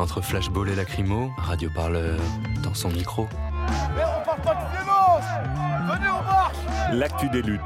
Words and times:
Entre 0.00 0.22
flashball 0.22 0.70
et 0.70 0.74
lacrymo, 0.74 1.30
Radio 1.36 1.68
Parleur 1.74 2.18
dans 2.62 2.72
son 2.72 2.88
micro. 2.88 3.28
L'actu 6.90 7.28
des 7.28 7.42
luttes. 7.42 7.60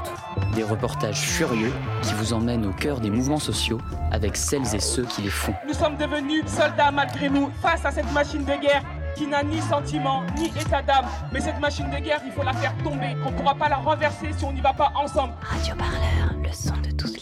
Des 0.53 0.63
reportages 0.63 1.21
furieux 1.21 1.71
qui 2.01 2.13
vous 2.15 2.33
emmènent 2.33 2.65
au 2.65 2.73
cœur 2.73 2.99
des 2.99 3.09
mouvements 3.09 3.39
sociaux 3.39 3.79
avec 4.11 4.35
celles 4.35 4.75
et 4.75 4.81
ceux 4.81 5.05
qui 5.05 5.21
les 5.21 5.29
font. 5.29 5.53
Nous 5.65 5.73
sommes 5.73 5.95
devenus 5.95 6.43
soldats 6.45 6.91
malgré 6.91 7.29
nous 7.29 7.49
face 7.61 7.85
à 7.85 7.91
cette 7.91 8.11
machine 8.11 8.43
de 8.43 8.61
guerre 8.61 8.83
qui 9.15 9.27
n'a 9.27 9.41
ni 9.41 9.61
sentiment 9.61 10.23
ni 10.37 10.47
état 10.47 10.81
d'âme. 10.81 11.05
Mais 11.31 11.39
cette 11.39 11.61
machine 11.61 11.89
de 11.89 11.99
guerre, 11.99 12.19
il 12.25 12.33
faut 12.33 12.43
la 12.43 12.53
faire 12.53 12.75
tomber. 12.83 13.15
On 13.25 13.31
ne 13.31 13.37
pourra 13.37 13.55
pas 13.55 13.69
la 13.69 13.77
renverser 13.77 14.33
si 14.37 14.43
on 14.43 14.51
n'y 14.51 14.59
va 14.59 14.73
pas 14.73 14.91
ensemble. 14.95 15.33
Radio 15.41 15.73
Parleur, 15.75 16.35
le 16.43 16.51
son 16.51 16.75
de 16.81 16.91
toutes 16.91 17.14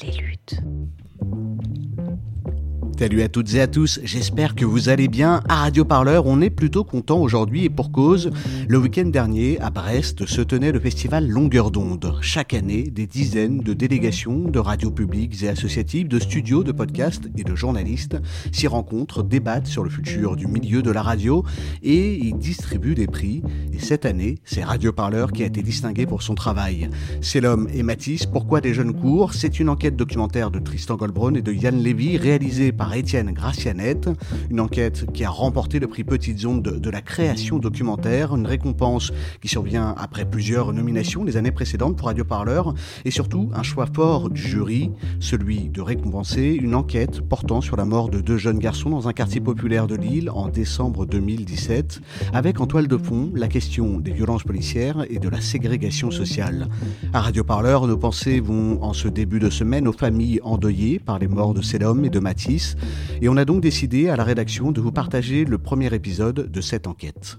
Salut 3.03 3.21
à 3.21 3.27
toutes 3.27 3.53
et 3.53 3.59
à 3.59 3.67
tous, 3.67 3.99
j'espère 4.05 4.55
que 4.55 4.63
vous 4.63 4.87
allez 4.87 5.09
bien. 5.09 5.41
À 5.49 5.55
Radio 5.55 5.83
Parleur, 5.83 6.25
on 6.25 6.39
est 6.39 6.49
plutôt 6.49 6.85
content 6.85 7.19
aujourd'hui 7.19 7.65
et 7.65 7.69
pour 7.69 7.91
cause. 7.91 8.31
Le 8.69 8.77
week-end 8.77 9.07
dernier, 9.07 9.59
à 9.59 9.71
Brest, 9.71 10.25
se 10.25 10.39
tenait 10.39 10.71
le 10.71 10.79
festival 10.79 11.27
Longueur 11.27 11.69
d'onde. 11.69 12.15
Chaque 12.21 12.53
année, 12.53 12.83
des 12.83 13.05
dizaines 13.05 13.59
de 13.59 13.73
délégations 13.73 14.47
de 14.47 14.57
radios 14.57 14.89
publiques 14.89 15.43
et 15.43 15.49
associatives, 15.49 16.07
de 16.07 16.17
studios, 16.17 16.63
de 16.63 16.71
podcasts 16.71 17.29
et 17.37 17.43
de 17.43 17.53
journalistes 17.57 18.15
s'y 18.53 18.67
rencontrent, 18.67 19.21
débattent 19.21 19.67
sur 19.67 19.83
le 19.83 19.89
futur 19.89 20.37
du 20.37 20.47
milieu 20.47 20.81
de 20.81 20.89
la 20.89 21.01
radio 21.01 21.43
et 21.81 22.13
y 22.13 22.31
distribuent 22.31 22.95
des 22.95 23.07
prix. 23.07 23.43
Et 23.73 23.79
cette 23.79 24.05
année, 24.05 24.37
c'est 24.45 24.63
Radio 24.63 24.93
Parleur 24.93 25.33
qui 25.33 25.43
a 25.43 25.47
été 25.47 25.61
distingué 25.61 26.05
pour 26.05 26.23
son 26.23 26.35
travail. 26.35 26.89
C'est 27.19 27.41
l'homme 27.41 27.67
et 27.73 27.83
Matisse, 27.83 28.25
Pourquoi 28.25 28.61
des 28.61 28.73
jeunes 28.73 28.93
cours 28.93 29.33
C'est 29.33 29.59
une 29.59 29.67
enquête 29.67 29.97
documentaire 29.97 30.51
de 30.51 30.59
Tristan 30.59 30.95
Goldbrun 30.95 31.33
et 31.33 31.41
de 31.41 31.51
Yann 31.51 31.77
Lévy 31.77 32.15
réalisée 32.15 32.71
par 32.71 32.92
Étienne 32.97 33.31
Gracianette, 33.31 34.09
une 34.49 34.59
enquête 34.59 35.11
qui 35.13 35.23
a 35.23 35.29
remporté 35.29 35.79
le 35.79 35.87
prix 35.87 36.03
Petites 36.03 36.45
Ondes 36.45 36.79
de 36.79 36.89
la 36.89 37.01
création 37.01 37.59
documentaire, 37.59 38.35
une 38.35 38.45
récompense 38.45 39.11
qui 39.41 39.47
survient 39.47 39.95
après 39.97 40.25
plusieurs 40.25 40.73
nominations 40.73 41.23
les 41.23 41.37
années 41.37 41.51
précédentes 41.51 41.97
pour 41.97 42.07
Radio 42.07 42.23
Parleur, 42.23 42.73
et 43.05 43.11
surtout 43.11 43.49
un 43.53 43.63
choix 43.63 43.85
fort 43.85 44.29
du 44.29 44.41
jury, 44.41 44.91
celui 45.19 45.69
de 45.69 45.81
récompenser 45.81 46.57
une 46.61 46.75
enquête 46.75 47.21
portant 47.21 47.61
sur 47.61 47.75
la 47.75 47.85
mort 47.85 48.09
de 48.09 48.21
deux 48.21 48.37
jeunes 48.37 48.59
garçons 48.59 48.89
dans 48.89 49.07
un 49.07 49.13
quartier 49.13 49.41
populaire 49.41 49.87
de 49.87 49.95
Lille 49.95 50.29
en 50.29 50.47
décembre 50.47 51.05
2017, 51.05 52.01
avec 52.33 52.59
en 52.59 52.67
toile 52.67 52.87
de 52.87 52.97
fond 52.97 53.31
la 53.33 53.47
question 53.47 53.99
des 53.99 54.11
violences 54.11 54.43
policières 54.43 55.05
et 55.09 55.19
de 55.19 55.29
la 55.29 55.41
ségrégation 55.41 56.11
sociale. 56.11 56.67
À 57.13 57.21
Radio 57.21 57.43
Parleur, 57.43 57.87
nos 57.87 57.97
pensées 57.97 58.39
vont 58.39 58.81
en 58.83 58.93
ce 58.93 59.07
début 59.07 59.39
de 59.39 59.49
semaine 59.49 59.87
aux 59.87 59.93
familles 59.93 60.39
endeuillées 60.43 60.99
par 60.99 61.19
les 61.19 61.27
morts 61.27 61.53
de 61.53 61.61
Célum 61.61 62.05
et 62.05 62.09
de 62.09 62.19
Matisse, 62.19 62.75
et 63.21 63.29
on 63.29 63.37
a 63.37 63.45
donc 63.45 63.61
décidé 63.61 64.09
à 64.09 64.15
la 64.15 64.23
rédaction 64.23 64.71
de 64.71 64.81
vous 64.81 64.91
partager 64.91 65.45
le 65.45 65.57
premier 65.57 65.93
épisode 65.93 66.51
de 66.51 66.61
cette 66.61 66.87
enquête. 66.87 67.37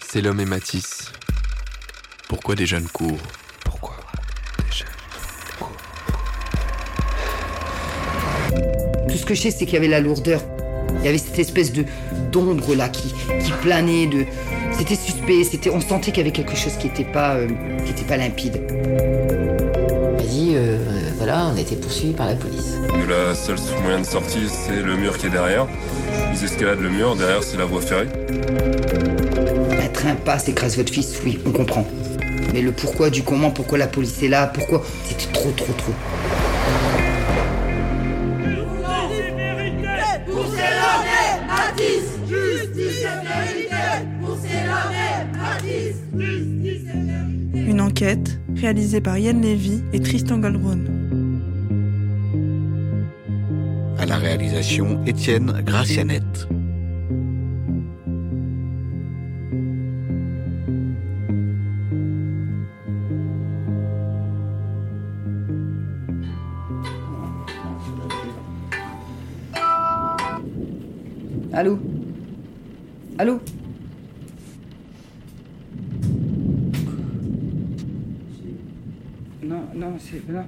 C'est 0.00 0.20
l'homme 0.20 0.40
et 0.40 0.44
Matisse. 0.44 1.12
Pourquoi 2.28 2.54
des 2.54 2.66
jeunes 2.66 2.88
courent? 2.88 3.18
Pourquoi 3.64 3.96
des 4.58 4.76
jeunes 4.76 4.88
courent? 5.58 5.72
Tout 9.08 9.16
ce 9.16 9.24
que 9.24 9.34
je 9.34 9.40
sais, 9.40 9.50
c'est 9.50 9.64
qu'il 9.64 9.74
y 9.74 9.78
avait 9.78 9.88
la 9.88 10.00
lourdeur. 10.00 10.42
Il 10.98 11.04
y 11.04 11.08
avait 11.08 11.18
cette 11.18 11.38
espèce 11.38 11.72
de 11.72 11.84
d'ombre 12.32 12.74
là 12.74 12.88
qui, 12.88 13.14
qui 13.42 13.52
planait. 13.62 14.06
De... 14.06 14.24
C'était 14.72 14.96
suspect. 14.96 15.44
C'était, 15.44 15.70
on 15.70 15.80
sentait 15.80 16.10
qu'il 16.10 16.18
y 16.18 16.20
avait 16.22 16.32
quelque 16.32 16.56
chose 16.56 16.76
qui 16.76 16.88
n'était 16.88 17.04
pas, 17.04 17.36
euh, 17.36 17.48
qui 17.84 17.92
était 17.92 18.04
pas 18.04 18.16
limpide. 18.16 18.60
Euh, 20.54 20.78
voilà, 21.20 21.50
on 21.52 21.56
a 21.58 21.60
été 21.60 21.76
poursuivis 21.76 22.14
par 22.14 22.28
la 22.28 22.34
police. 22.34 22.78
La 23.06 23.34
seule 23.34 23.58
moyen 23.82 24.00
de 24.00 24.06
sortie, 24.06 24.48
c'est 24.48 24.80
le 24.82 24.96
mur 24.96 25.18
qui 25.18 25.26
est 25.26 25.30
derrière. 25.30 25.66
Ils 26.32 26.42
escaladent 26.42 26.80
le 26.80 26.88
mur, 26.88 27.14
derrière, 27.14 27.42
c'est 27.42 27.58
la 27.58 27.66
voie 27.66 27.82
ferrée. 27.82 28.08
Un 29.82 29.88
train 29.88 30.14
passe, 30.14 30.48
écrase 30.48 30.78
votre 30.78 30.90
fils, 30.90 31.20
oui, 31.22 31.38
on 31.44 31.50
comprend. 31.50 31.86
Mais 32.54 32.62
le 32.62 32.72
pourquoi 32.72 33.10
du 33.10 33.22
comment, 33.22 33.50
pourquoi 33.50 33.76
la 33.76 33.86
police 33.86 34.22
est 34.22 34.28
là, 34.28 34.46
pourquoi, 34.46 34.82
c'était 35.04 35.30
trop, 35.30 35.50
trop, 35.50 35.74
trop. 35.74 35.92
Une 47.54 47.80
enquête 47.82 48.40
réalisée 48.56 49.02
par 49.02 49.18
Yann 49.18 49.42
Lévy 49.42 49.82
et 49.92 50.00
Tristan 50.00 50.38
Goldbrun. 50.38 50.99
Étienne 55.06 55.62
Gracianette. 55.64 56.48
Allô? 71.52 71.78
Allô? 73.18 73.40
Non, 79.42 79.62
non, 79.74 79.98
c'est. 79.98 80.26
Non. 80.32 80.44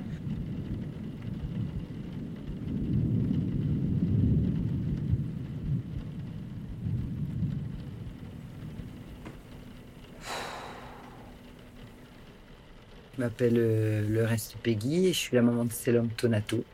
M'appelle 13.22 13.56
euh, 13.56 14.08
le 14.08 14.24
reste 14.24 14.56
Peggy 14.62 15.06
et 15.06 15.12
je 15.12 15.18
suis 15.18 15.36
la 15.36 15.42
maman 15.42 15.64
de 15.64 15.72
Célum 15.72 16.08
Tonato. 16.08 16.64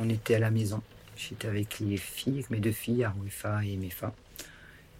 On 0.00 0.08
était 0.08 0.36
à 0.36 0.38
la 0.38 0.50
maison. 0.50 0.82
J'étais 1.16 1.46
avec 1.46 1.78
les 1.80 1.98
filles, 1.98 2.44
mes 2.50 2.58
deux 2.58 2.72
filles, 2.72 3.04
Arouifa 3.04 3.64
et 3.64 3.76
Mefa. 3.76 4.14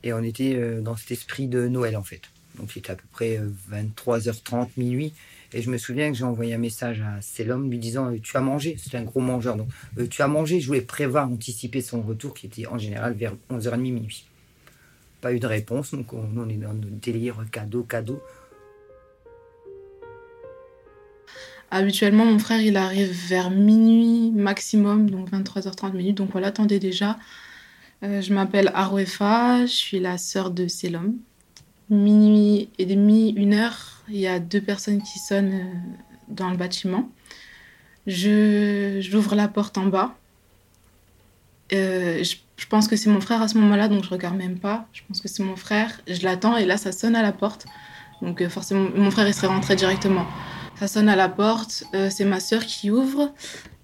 Et 0.03 0.13
on 0.13 0.23
était 0.23 0.55
euh, 0.57 0.81
dans 0.81 0.97
cet 0.97 1.11
esprit 1.13 1.49
de 1.49 1.69
Noël 1.69 1.97
en 1.97 2.03
fait. 2.03 2.23
Donc 2.59 2.77
il 2.77 2.81
était 2.81 2.91
à 2.91 2.97
peu 2.97 3.07
près 3.13 3.39
euh, 3.39 3.51
23h30, 3.71 4.69
minuit. 4.77 5.15
Et 5.55 5.63
je 5.63 5.71
me 5.71 5.79
souviens 5.79 6.11
que 6.11 6.17
j'ai 6.17 6.25
envoyé 6.25 6.55
un 6.55 6.59
message 6.59 7.01
à 7.01 7.21
Célum 7.21 7.71
lui 7.71 7.79
disant 7.79 8.13
euh, 8.13 8.19
Tu 8.23 8.37
as 8.37 8.41
mangé? 8.41 8.77
C'était 8.79 8.99
un 8.99 9.05
gros 9.05 9.21
mangeur. 9.21 9.57
Donc 9.57 9.69
euh, 9.99 10.07
tu 10.07 10.23
as 10.23 10.29
mangé? 10.29 10.61
Je 10.61 10.67
voulais 10.67 10.83
prévoir, 10.83 11.31
anticiper 11.31 11.81
son 11.81 12.03
retour 12.03 12.35
qui 12.35 12.47
était 12.47 12.67
en 12.67 12.79
général 12.79 13.15
vers 13.15 13.35
11h30, 13.51 13.79
minuit. 13.79 14.27
Pas 15.23 15.33
eu 15.33 15.41
de 15.41 15.47
réponse. 15.47 15.93
Donc 15.93 16.13
on, 16.13 16.29
on 16.37 16.49
est 16.51 16.57
dans 16.57 16.75
le 16.75 16.91
délire 16.91 17.43
cadeau, 17.51 17.85
cadeau. 17.85 18.23
Habituellement, 21.75 22.27
mon 22.27 22.39
frère, 22.39 22.61
il 22.61 22.77
arrive 22.77 23.11
vers 23.29 23.51
minuit 23.51 24.31
maximum, 24.31 25.09
donc 25.09 25.31
23h30 25.31 25.95
minutes. 25.95 26.19
Donc 26.19 26.33
voilà, 26.33 26.49
attendez 26.49 26.79
déjà. 26.79 27.19
Euh, 28.03 28.21
je 28.21 28.35
m'appelle 28.35 28.71
Arouefa, 28.75 29.65
je 29.65 29.73
suis 29.73 29.99
la 29.99 30.19
sœur 30.19 30.51
de 30.51 30.69
Célum. 30.69 31.17
Minuit 31.89 32.69
et 32.79 32.85
demi, 32.85 33.31
une 33.31 33.55
heure, 33.55 34.03
il 34.09 34.19
y 34.19 34.27
a 34.27 34.39
deux 34.39 34.61
personnes 34.61 35.01
qui 35.01 35.19
sonnent 35.19 35.55
euh, 35.55 35.75
dans 36.29 36.51
le 36.51 36.59
bâtiment. 36.59 37.11
Je 38.07 38.99
j'ouvre 39.01 39.35
la 39.35 39.49
porte 39.49 39.79
en 39.79 39.87
bas. 39.87 40.15
Euh, 41.73 42.23
je 42.63 42.69
pense 42.69 42.87
que 42.87 42.95
c'est 42.95 43.11
mon 43.11 43.21
frère 43.21 43.43
à 43.43 43.49
ce 43.49 43.59
moment-là, 43.59 43.89
donc 43.89 44.05
je 44.05 44.09
regarde 44.09 44.37
même 44.37 44.57
pas. 44.57 44.87
Je 44.93 45.03
pense 45.09 45.21
que 45.21 45.27
c'est 45.27 45.43
mon 45.43 45.57
frère. 45.57 46.01
Je 46.07 46.23
l'attends 46.23 46.57
et 46.57 46.65
là, 46.65 46.77
ça 46.77 46.93
sonne 46.93 47.17
à 47.17 47.23
la 47.23 47.33
porte. 47.33 47.67
Donc 48.23 48.41
euh, 48.41 48.49
forcément, 48.49 48.89
mon 48.95 49.11
frère, 49.11 49.27
il 49.27 49.35
serait 49.35 49.49
rentré 49.49 49.75
directement. 49.75 50.25
Ça 50.79 50.87
sonne 50.87 51.09
à 51.09 51.17
la 51.17 51.29
porte. 51.29 51.83
euh, 51.95 52.09
c'est 52.09 52.25
ma 52.25 52.39
sœur 52.39 52.65
qui 52.65 52.93
ouvre. 52.93 53.35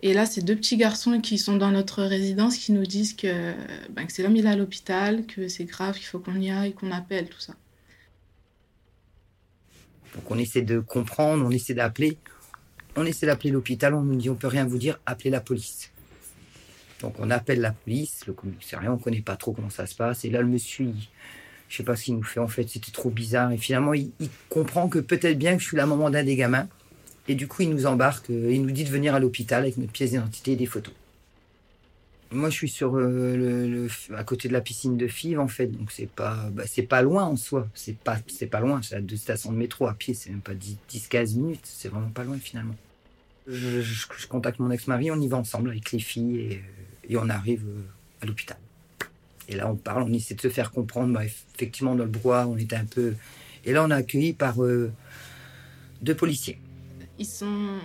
Et 0.02 0.14
là, 0.14 0.26
c'est 0.26 0.42
deux 0.42 0.54
petits 0.54 0.76
garçons 0.76 1.20
qui 1.20 1.38
sont 1.38 1.56
dans 1.56 1.72
notre 1.72 2.04
résidence 2.04 2.56
qui 2.56 2.70
nous 2.70 2.86
disent 2.86 3.14
que, 3.14 3.52
ben, 3.90 4.06
que 4.06 4.12
c'est 4.12 4.22
l'homme, 4.22 4.36
il 4.36 4.46
est 4.46 4.48
à 4.48 4.54
l'hôpital, 4.54 5.26
que 5.26 5.48
c'est 5.48 5.64
grave, 5.64 5.96
qu'il 5.96 6.06
faut 6.06 6.20
qu'on 6.20 6.40
y 6.40 6.52
aille, 6.52 6.72
qu'on 6.72 6.92
appelle, 6.92 7.28
tout 7.28 7.40
ça. 7.40 7.54
Donc 10.14 10.30
on 10.30 10.38
essaie 10.38 10.62
de 10.62 10.78
comprendre, 10.78 11.44
on 11.44 11.50
essaie 11.50 11.74
d'appeler. 11.74 12.16
On 12.94 13.04
essaie 13.04 13.26
d'appeler 13.26 13.50
l'hôpital, 13.50 13.92
on 13.94 14.02
nous 14.02 14.14
dit 14.14 14.30
on 14.30 14.36
peut 14.36 14.46
rien 14.46 14.64
vous 14.64 14.78
dire, 14.78 15.00
appelez 15.04 15.30
la 15.30 15.40
police. 15.40 15.90
Donc 17.00 17.14
on 17.18 17.30
appelle 17.30 17.60
la 17.60 17.72
police, 17.72 18.26
le 18.26 18.32
commissariat, 18.32 18.92
on 18.92 18.98
connaît 18.98 19.20
pas 19.20 19.36
trop 19.36 19.52
comment 19.52 19.70
ça 19.70 19.86
se 19.86 19.94
passe. 19.94 20.24
Et 20.24 20.30
là, 20.30 20.40
le 20.40 20.48
monsieur, 20.48 20.86
il- 20.86 21.08
je 21.68 21.76
sais 21.76 21.82
pas 21.84 21.96
ce 21.96 22.04
qu'il 22.04 22.14
nous 22.16 22.22
fait 22.22 22.40
en 22.40 22.48
fait, 22.48 22.68
c'était 22.68 22.90
trop 22.92 23.10
bizarre. 23.10 23.52
Et 23.52 23.58
finalement, 23.58 23.94
il, 23.94 24.10
comprend 24.48 24.88
que 24.88 24.98
peut-être 24.98 25.38
bien 25.38 25.54
que 25.56 25.62
je 25.62 25.66
suis 25.68 25.76
la 25.76 25.86
maman 25.86 26.10
d'un 26.10 26.24
des 26.24 26.36
gamins. 26.36 26.68
Et 27.28 27.34
du 27.34 27.46
coup, 27.46 27.62
il 27.62 27.70
nous 27.70 27.86
embarque, 27.86 28.30
euh, 28.30 28.50
il 28.52 28.62
nous 28.62 28.70
dit 28.70 28.84
de 28.84 28.88
venir 28.90 29.14
à 29.14 29.20
l'hôpital 29.20 29.62
avec 29.62 29.76
notre 29.76 29.92
pièce 29.92 30.10
d'identité 30.12 30.52
et 30.52 30.56
des 30.56 30.66
photos. 30.66 30.94
Moi, 32.30 32.50
je 32.50 32.54
suis 32.56 32.68
sur 32.68 32.96
euh, 32.96 33.36
le- 33.36 33.88
à 34.16 34.22
côté 34.24 34.48
de 34.48 34.52
la 34.52 34.60
piscine 34.60 34.96
de 34.98 35.06
Fives, 35.08 35.40
en 35.40 35.48
fait, 35.48 35.66
donc 35.68 35.90
c'est 35.92 36.08
pas, 36.10 36.48
bah, 36.52 36.64
c'est 36.66 36.82
pas 36.82 37.00
loin 37.02 37.24
en 37.24 37.36
soi. 37.36 37.66
C'est 37.74 37.96
pas, 37.96 38.18
c'est 38.28 38.46
pas 38.46 38.60
loin. 38.60 38.80
C'est 38.82 38.96
à 38.96 39.00
deux 39.00 39.16
stations 39.16 39.50
de 39.52 39.56
métro 39.56 39.86
à 39.86 39.94
pied, 39.94 40.12
c'est 40.14 40.30
même 40.30 40.40
pas 40.42 40.54
10-15 40.54 41.36
minutes. 41.36 41.60
C'est 41.64 41.88
vraiment 41.88 42.10
pas 42.10 42.24
loin 42.24 42.38
finalement. 42.38 42.74
Je, 43.48 44.26
contacte 44.26 44.58
mon 44.58 44.70
ex-mari, 44.70 45.10
on 45.10 45.20
y 45.20 45.28
va 45.28 45.38
ensemble 45.38 45.70
avec 45.70 45.92
les 45.92 45.98
filles 45.98 46.38
et, 46.38 46.62
et 47.08 47.16
on 47.16 47.28
arrive 47.28 47.64
euh, 47.66 47.82
à 48.22 48.26
l'hôpital. 48.26 48.58
Et 49.48 49.56
là, 49.56 49.70
on 49.70 49.76
parle, 49.76 50.02
on 50.02 50.12
essaie 50.12 50.34
de 50.34 50.40
se 50.40 50.48
faire 50.48 50.70
comprendre. 50.70 51.14
Bah, 51.14 51.24
effectivement, 51.24 51.94
dans 51.94 52.04
le 52.04 52.10
brouhaha, 52.10 52.46
on 52.46 52.56
était 52.58 52.76
un 52.76 52.84
peu. 52.84 53.14
Et 53.64 53.72
là, 53.72 53.84
on 53.84 53.90
est 53.90 53.94
accueilli 53.94 54.34
par 54.34 54.62
euh, 54.62 54.92
deux 56.02 56.14
policiers. 56.14 56.58
Ils 57.18 57.26
sont. 57.26 57.78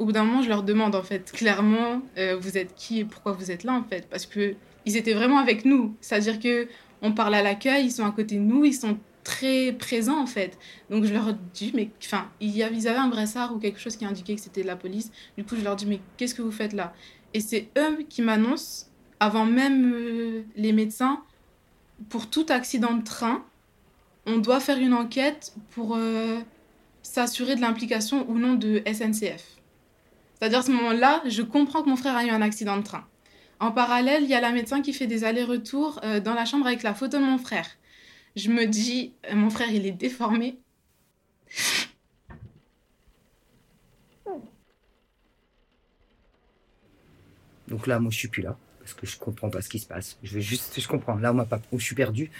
Au 0.00 0.06
bout 0.06 0.12
d'un 0.12 0.24
moment, 0.24 0.42
je 0.42 0.48
leur 0.48 0.64
demande 0.64 0.96
en 0.96 1.04
fait 1.04 1.30
clairement, 1.30 2.02
euh, 2.18 2.36
vous 2.36 2.58
êtes 2.58 2.74
qui 2.74 2.98
et 2.98 3.04
pourquoi 3.04 3.30
vous 3.30 3.52
êtes 3.52 3.62
là 3.62 3.74
en 3.74 3.84
fait, 3.84 4.08
parce 4.10 4.26
que 4.26 4.56
ils 4.84 4.96
étaient 4.96 5.14
vraiment 5.14 5.38
avec 5.38 5.64
nous. 5.64 5.96
C'est-à-dire 6.00 6.40
que 6.40 6.66
on 7.00 7.12
parle 7.12 7.36
à 7.36 7.42
l'accueil, 7.42 7.86
ils 7.86 7.92
sont 7.92 8.04
à 8.04 8.10
côté 8.10 8.34
de 8.34 8.40
nous, 8.40 8.64
ils 8.64 8.74
sont 8.74 8.98
très 9.24 9.72
présents 9.72 10.20
en 10.20 10.26
fait. 10.26 10.58
Donc 10.90 11.04
je 11.04 11.12
leur 11.12 11.34
dis, 11.54 11.72
mais 11.74 11.90
enfin, 12.02 12.28
ils 12.40 12.62
avaient 12.62 12.90
un 12.90 13.08
brassard 13.08 13.54
ou 13.54 13.58
quelque 13.58 13.80
chose 13.80 13.96
qui 13.96 14.04
indiquait 14.04 14.36
que 14.36 14.40
c'était 14.40 14.62
de 14.62 14.66
la 14.66 14.76
police. 14.76 15.10
Du 15.36 15.44
coup, 15.44 15.56
je 15.56 15.62
leur 15.62 15.74
dis, 15.74 15.86
mais 15.86 16.00
qu'est-ce 16.16 16.34
que 16.34 16.42
vous 16.42 16.52
faites 16.52 16.74
là? 16.74 16.94
Et 17.32 17.40
c'est 17.40 17.68
eux 17.76 18.04
qui 18.08 18.22
m'annoncent, 18.22 18.86
avant 19.18 19.44
même 19.44 19.92
euh, 19.92 20.42
les 20.56 20.72
médecins, 20.72 21.22
pour 22.08 22.28
tout 22.28 22.46
accident 22.50 22.94
de 22.94 23.02
train, 23.02 23.44
on 24.26 24.38
doit 24.38 24.60
faire 24.60 24.78
une 24.78 24.94
enquête 24.94 25.54
pour 25.70 25.96
euh, 25.96 26.38
s'assurer 27.02 27.56
de 27.56 27.60
l'implication 27.60 28.28
ou 28.28 28.38
non 28.38 28.54
de 28.54 28.82
SNCF. 28.86 29.56
C'est-à-dire 30.38 30.58
à 30.60 30.62
ce 30.62 30.70
moment-là, 30.72 31.22
je 31.26 31.42
comprends 31.42 31.82
que 31.82 31.88
mon 31.88 31.96
frère 31.96 32.16
a 32.16 32.24
eu 32.24 32.30
un 32.30 32.42
accident 32.42 32.76
de 32.76 32.82
train. 32.82 33.04
En 33.60 33.70
parallèle, 33.70 34.24
il 34.24 34.28
y 34.28 34.34
a 34.34 34.40
la 34.40 34.50
médecin 34.50 34.82
qui 34.82 34.92
fait 34.92 35.06
des 35.06 35.24
allers-retours 35.24 36.00
euh, 36.04 36.20
dans 36.20 36.34
la 36.34 36.44
chambre 36.44 36.66
avec 36.66 36.82
la 36.82 36.94
photo 36.94 37.18
de 37.18 37.22
mon 37.22 37.38
frère. 37.38 37.66
Je 38.36 38.50
me 38.50 38.66
dis, 38.66 39.14
euh, 39.30 39.34
mon 39.36 39.50
frère, 39.50 39.70
il 39.70 39.86
est 39.86 39.92
déformé. 39.92 40.58
Donc 47.68 47.86
là, 47.86 47.98
moi, 47.98 48.10
je 48.10 48.18
suis 48.18 48.28
plus 48.28 48.42
là 48.42 48.56
parce 48.80 48.92
que 48.94 49.06
je 49.06 49.16
comprends 49.16 49.48
pas 49.48 49.62
ce 49.62 49.68
qui 49.70 49.78
se 49.78 49.86
passe. 49.86 50.18
Je 50.22 50.34
veux 50.34 50.40
juste, 50.40 50.78
je 50.78 50.86
comprends. 50.86 51.16
Là, 51.16 51.30
on 51.32 51.34
m'a 51.34 51.46
pas, 51.46 51.60
je 51.72 51.82
suis 51.82 51.94
perdu. 51.94 52.30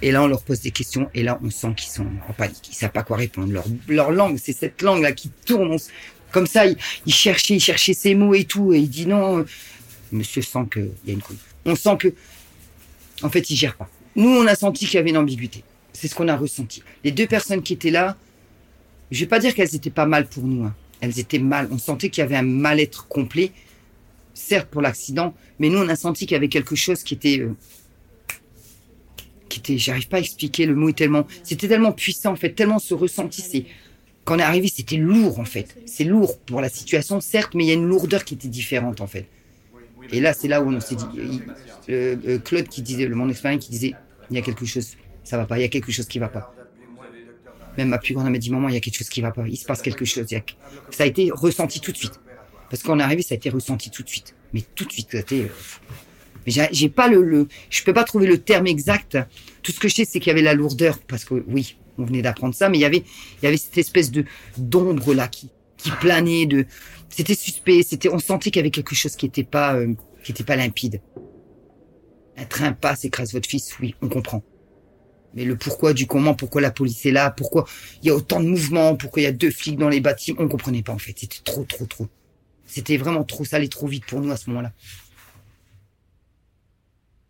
Et 0.00 0.10
là, 0.10 0.22
on 0.24 0.26
leur 0.26 0.42
pose 0.42 0.60
des 0.60 0.72
questions 0.72 1.08
et 1.14 1.22
là, 1.22 1.38
on 1.44 1.50
sent 1.50 1.74
qu'ils 1.76 1.90
sont 1.92 2.08
en 2.28 2.32
panique. 2.32 2.68
Ils 2.68 2.74
savent 2.74 2.90
pas 2.90 3.04
quoi 3.04 3.16
répondre. 3.16 3.52
Leur, 3.52 3.64
leur 3.86 4.10
langue, 4.10 4.36
c'est 4.36 4.52
cette 4.52 4.82
langue 4.82 5.02
là 5.02 5.12
qui 5.12 5.28
tourne. 5.28 5.76
Comme 6.32 6.46
ça, 6.48 6.66
il, 6.66 6.76
il 7.06 7.12
cherchait, 7.14 7.54
il 7.54 7.60
cherchait 7.60 7.94
ses 7.94 8.16
mots 8.16 8.34
et 8.34 8.44
tout. 8.44 8.72
Et 8.72 8.80
il 8.80 8.88
dit 8.90 9.06
non. 9.06 9.38
euh, 9.38 9.44
Monsieur 10.10 10.42
sent 10.42 10.66
qu'il 10.72 10.90
y 11.06 11.10
a 11.10 11.12
une 11.14 11.22
couille. 11.22 11.38
On 11.64 11.76
sent 11.76 11.96
que, 11.98 12.12
en 13.22 13.30
fait, 13.30 13.48
il 13.48 13.56
gère 13.56 13.76
pas. 13.76 13.88
Nous, 14.16 14.28
on 14.28 14.46
a 14.46 14.54
senti 14.54 14.86
qu'il 14.86 14.94
y 14.94 14.98
avait 14.98 15.10
une 15.10 15.16
ambiguïté. 15.16 15.64
C'est 15.92 16.08
ce 16.08 16.14
qu'on 16.14 16.28
a 16.28 16.36
ressenti. 16.36 16.82
Les 17.04 17.12
deux 17.12 17.26
personnes 17.26 17.62
qui 17.62 17.74
étaient 17.74 17.90
là, 17.90 18.16
je 19.10 19.20
vais 19.20 19.26
pas 19.26 19.38
dire 19.38 19.54
qu'elles 19.54 19.74
étaient 19.74 19.90
pas 19.90 20.06
mal 20.06 20.26
pour 20.26 20.42
nous. 20.42 20.64
hein. 20.64 20.74
Elles 21.00 21.18
étaient 21.18 21.38
mal. 21.38 21.68
On 21.70 21.78
sentait 21.78 22.10
qu'il 22.10 22.22
y 22.22 22.24
avait 22.24 22.36
un 22.36 22.42
mal-être 22.42 23.08
complet 23.08 23.52
certes 24.34 24.68
pour 24.70 24.80
l'accident, 24.82 25.34
mais 25.58 25.68
nous 25.68 25.78
on 25.78 25.88
a 25.88 25.96
senti 25.96 26.26
qu'il 26.26 26.34
y 26.34 26.36
avait 26.36 26.48
quelque 26.48 26.74
chose 26.74 27.02
qui 27.02 27.14
était, 27.14 27.40
euh, 27.40 27.54
qui 29.48 29.58
était, 29.58 29.78
j'arrive 29.78 30.08
pas 30.08 30.16
à 30.16 30.20
expliquer 30.20 30.64
le 30.64 30.74
mot 30.74 30.88
est 30.88 30.94
tellement, 30.94 31.26
c'était 31.42 31.68
tellement 31.68 31.92
puissant 31.92 32.32
en 32.32 32.36
fait, 32.36 32.50
tellement 32.50 32.78
ce 32.78 32.94
ressenti, 32.94 33.42
c'est 33.42 33.66
quand 34.24 34.36
on 34.36 34.38
est 34.38 34.42
arrivé 34.42 34.68
c'était 34.68 34.96
lourd 34.96 35.38
en 35.38 35.44
fait, 35.44 35.76
c'est 35.84 36.04
lourd 36.04 36.38
pour 36.38 36.60
la 36.60 36.68
situation 36.68 37.20
certes, 37.20 37.54
mais 37.54 37.64
il 37.64 37.68
y 37.68 37.70
a 37.72 37.74
une 37.74 37.86
lourdeur 37.86 38.24
qui 38.24 38.34
était 38.34 38.48
différente 38.48 39.00
en 39.00 39.06
fait. 39.06 39.26
Et 40.12 40.20
là 40.20 40.32
c'est 40.32 40.48
là 40.48 40.62
où 40.62 40.70
on 40.70 40.80
s'est 40.80 40.94
dit, 40.94 41.04
euh, 41.88 42.16
euh, 42.26 42.38
Claude 42.38 42.68
qui 42.68 42.82
disait, 42.82 43.06
le 43.06 43.14
mon 43.16 43.28
expérience 43.28 43.64
qui 43.64 43.70
disait, 43.70 43.94
il 44.30 44.36
y 44.36 44.38
a 44.38 44.42
quelque 44.42 44.64
chose, 44.64 44.96
ça 45.24 45.36
va 45.36 45.46
pas, 45.46 45.58
il 45.58 45.62
y 45.62 45.64
a 45.64 45.68
quelque 45.68 45.90
chose 45.90 46.06
qui 46.06 46.18
va 46.18 46.28
pas. 46.28 46.54
Même 47.78 47.88
ma 47.88 47.98
plus 47.98 48.14
grande 48.14 48.30
m'a 48.30 48.38
dit, 48.38 48.50
maman, 48.50 48.68
il 48.68 48.74
y 48.74 48.76
a 48.76 48.80
quelque 48.80 48.96
chose 48.98 49.08
qui 49.08 49.20
va 49.22 49.30
pas, 49.30 49.44
il 49.48 49.56
se 49.56 49.64
passe 49.64 49.80
quelque 49.82 50.04
chose. 50.04 50.26
Ça 50.90 51.04
a 51.04 51.06
été 51.06 51.30
ressenti 51.32 51.80
tout 51.80 51.92
de 51.92 51.96
suite. 51.96 52.20
Parce 52.68 52.82
qu'on 52.82 52.98
est 53.00 53.02
arrivé, 53.02 53.22
ça 53.22 53.34
a 53.34 53.36
été 53.36 53.50
ressenti 53.50 53.90
tout 53.90 54.02
de 54.02 54.08
suite. 54.08 54.34
Mais 54.52 54.62
tout 54.74 54.84
de 54.84 54.92
suite, 54.92 55.08
ça 55.10 55.18
a 55.18 55.20
été. 55.20 55.42
euh, 55.42 55.48
Mais 56.46 56.52
j'ai 56.72 56.88
pas 56.88 57.08
le, 57.08 57.48
je 57.70 57.82
peux 57.82 57.92
pas 57.94 58.04
trouver 58.04 58.26
le 58.26 58.38
terme 58.38 58.66
exact. 58.66 59.18
Tout 59.62 59.72
ce 59.72 59.80
que 59.80 59.88
je 59.88 59.94
sais, 59.94 60.04
c'est 60.04 60.20
qu'il 60.20 60.28
y 60.28 60.30
avait 60.32 60.42
la 60.42 60.54
lourdeur, 60.54 60.98
parce 60.98 61.24
que 61.24 61.42
oui, 61.46 61.76
on 61.98 62.04
venait 62.04 62.22
d'apprendre 62.22 62.54
ça, 62.54 62.68
mais 62.68 62.78
il 62.78 62.82
y 62.82 62.84
avait, 62.84 63.04
il 63.40 63.44
y 63.44 63.46
avait 63.46 63.56
cette 63.56 63.78
espèce 63.78 64.10
de 64.10 64.24
d'ombre 64.58 65.14
là 65.14 65.28
qui, 65.28 65.48
qui 65.82 65.90
planait, 65.90 66.46
de, 66.46 66.66
c'était 67.08 67.34
suspect, 67.34 67.82
c'était, 67.82 68.08
on 68.08 68.18
sentait 68.18 68.50
qu'il 68.50 68.60
y 68.60 68.60
avait 68.60 68.70
quelque 68.70 68.94
chose 68.94 69.16
qui 69.16 69.26
était 69.26 69.44
pas, 69.44 69.74
euh, 69.74 69.94
qui 70.24 70.32
était 70.32 70.44
pas 70.44 70.56
limpide. 70.56 71.00
Un 72.36 72.44
train 72.44 72.72
passe, 72.72 73.04
écrase 73.04 73.32
votre 73.32 73.48
fils, 73.48 73.78
oui, 73.80 73.94
on 74.00 74.08
comprend. 74.08 74.42
Mais 75.34 75.44
le 75.44 75.56
pourquoi 75.56 75.92
du 75.92 76.06
comment, 76.06 76.34
pourquoi 76.34 76.60
la 76.60 76.70
police 76.70 77.04
est 77.06 77.10
là, 77.10 77.30
pourquoi 77.30 77.66
il 78.02 78.08
y 78.08 78.10
a 78.10 78.14
autant 78.14 78.40
de 78.40 78.46
mouvements, 78.46 78.96
pourquoi 78.96 79.22
il 79.22 79.24
y 79.24 79.28
a 79.28 79.32
deux 79.32 79.50
flics 79.50 79.78
dans 79.78 79.88
les 79.88 80.00
bâtiments, 80.00 80.40
on 80.42 80.48
comprenait 80.48 80.82
pas 80.82 80.92
en 80.92 80.98
fait. 80.98 81.14
C'était 81.16 81.42
trop, 81.42 81.64
trop, 81.64 81.86
trop. 81.86 82.08
C'était 82.66 82.96
vraiment 82.96 83.24
trop, 83.24 83.44
ça 83.44 83.56
allait 83.56 83.68
trop 83.68 83.86
vite 83.86 84.06
pour 84.06 84.20
nous 84.20 84.30
à 84.30 84.36
ce 84.36 84.48
moment-là. 84.50 84.72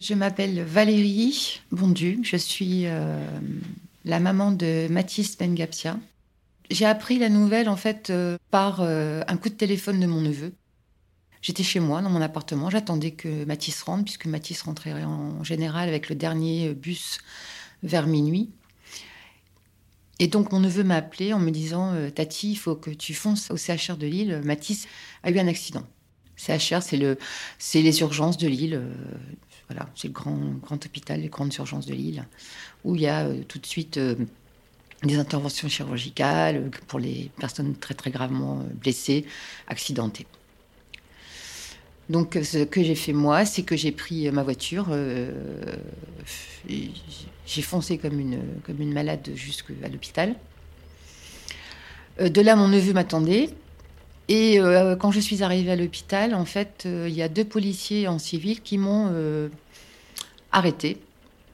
Je 0.00 0.14
m'appelle 0.14 0.62
Valérie 0.64 1.60
Bondu, 1.70 2.18
je 2.24 2.36
suis 2.36 2.86
euh, 2.86 3.24
la 4.04 4.18
maman 4.18 4.50
de 4.50 4.88
Mathis 4.90 5.38
Bengapsia. 5.38 5.96
J'ai 6.72 6.86
appris 6.86 7.18
la 7.18 7.28
nouvelle 7.28 7.68
en 7.68 7.76
fait 7.76 8.08
euh, 8.08 8.38
par 8.50 8.80
euh, 8.80 9.20
un 9.28 9.36
coup 9.36 9.50
de 9.50 9.54
téléphone 9.54 10.00
de 10.00 10.06
mon 10.06 10.22
neveu. 10.22 10.54
J'étais 11.42 11.62
chez 11.62 11.80
moi 11.80 12.00
dans 12.00 12.08
mon 12.08 12.22
appartement, 12.22 12.70
j'attendais 12.70 13.10
que 13.10 13.44
Mathis 13.44 13.82
rentre 13.82 14.04
puisque 14.04 14.26
Mathis 14.26 14.62
rentrait 14.62 15.04
en 15.04 15.44
général 15.44 15.88
avec 15.88 16.08
le 16.08 16.14
dernier 16.14 16.72
bus 16.72 17.18
vers 17.82 18.06
minuit. 18.06 18.50
Et 20.18 20.28
donc 20.28 20.52
mon 20.52 20.60
neveu 20.60 20.82
m'a 20.82 20.96
appelé 20.96 21.34
en 21.34 21.40
me 21.40 21.50
disant 21.50 21.92
euh, 21.92 22.08
Tati, 22.08 22.52
il 22.52 22.56
faut 22.56 22.76
que 22.76 22.90
tu 22.90 23.12
fonces 23.12 23.50
au 23.50 23.56
CHR 23.58 23.96
de 23.98 24.06
Lille. 24.06 24.40
Mathis 24.44 24.86
a 25.24 25.30
eu 25.30 25.38
un 25.38 25.48
accident. 25.48 25.84
CHR, 26.36 26.82
c'est 26.82 26.96
le, 26.96 27.18
c'est 27.58 27.82
les 27.82 28.00
urgences 28.00 28.38
de 28.38 28.48
Lille. 28.48 28.74
euh, 28.74 28.94
voilà, 29.68 29.88
c'est 29.94 30.08
le 30.08 30.12
grand, 30.12 30.36
grand 30.60 30.84
hôpital, 30.84 31.20
les 31.20 31.28
grandes 31.28 31.54
urgences 31.54 31.86
de 31.86 31.94
Lille, 31.94 32.26
où 32.84 32.94
il 32.94 33.02
y 33.02 33.06
a 33.06 33.26
euh, 33.26 33.42
tout 33.44 33.58
de 33.58 33.66
suite 33.66 33.96
euh, 33.96 34.16
des 35.02 35.18
interventions 35.18 35.68
chirurgicales 35.68 36.56
euh, 36.56 36.70
pour 36.86 36.98
les 36.98 37.30
personnes 37.38 37.74
très 37.74 37.94
très 37.94 38.10
gravement 38.10 38.60
euh, 38.60 38.74
blessées, 38.74 39.24
accidentées. 39.66 40.26
Donc, 42.08 42.36
euh, 42.36 42.42
ce 42.42 42.58
que 42.58 42.82
j'ai 42.82 42.94
fait 42.94 43.12
moi, 43.12 43.44
c'est 43.44 43.62
que 43.62 43.76
j'ai 43.76 43.92
pris 43.92 44.30
ma 44.30 44.42
voiture, 44.42 44.88
j'ai 47.46 47.62
foncé 47.62 47.98
comme 47.98 48.18
une, 48.18 48.40
comme 48.66 48.80
une 48.80 48.92
malade 48.92 49.30
jusqu'à 49.34 49.88
l'hôpital. 49.90 50.34
De 52.20 52.40
là, 52.40 52.56
mon 52.56 52.68
neveu 52.68 52.92
m'attendait. 52.92 53.50
Et 54.28 54.58
quand 55.00 55.10
je 55.10 55.20
suis 55.20 55.42
arrivée 55.42 55.72
à 55.72 55.76
l'hôpital, 55.76 56.34
en 56.34 56.44
fait, 56.44 56.82
il 56.84 57.12
y 57.12 57.22
a 57.22 57.28
deux 57.28 57.44
policiers 57.44 58.06
en 58.08 58.18
civil 58.18 58.60
qui 58.60 58.78
m'ont 58.78 59.10
arrêtée 60.52 60.98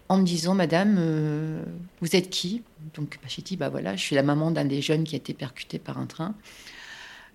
en 0.09 0.19
me 0.19 0.25
disant 0.25 0.55
Madame, 0.55 0.97
euh, 0.99 1.63
vous 2.01 2.17
êtes 2.17 2.31
qui? 2.31 2.63
Donc 2.95 3.19
bah, 3.23 3.29
j'ai 3.29 3.43
dit 3.43 3.57
Bah 3.57 3.69
voilà, 3.69 3.95
je 3.97 4.01
suis 4.01 4.15
la 4.17 4.23
maman 4.23 4.51
d'un 4.51 4.65
des 4.65 4.81
jeunes 4.81 5.05
qui 5.05 5.15
a 5.15 5.19
été 5.19 5.35
percuté 5.35 5.79
par 5.79 5.99
un 5.99 6.07
train. 6.07 6.35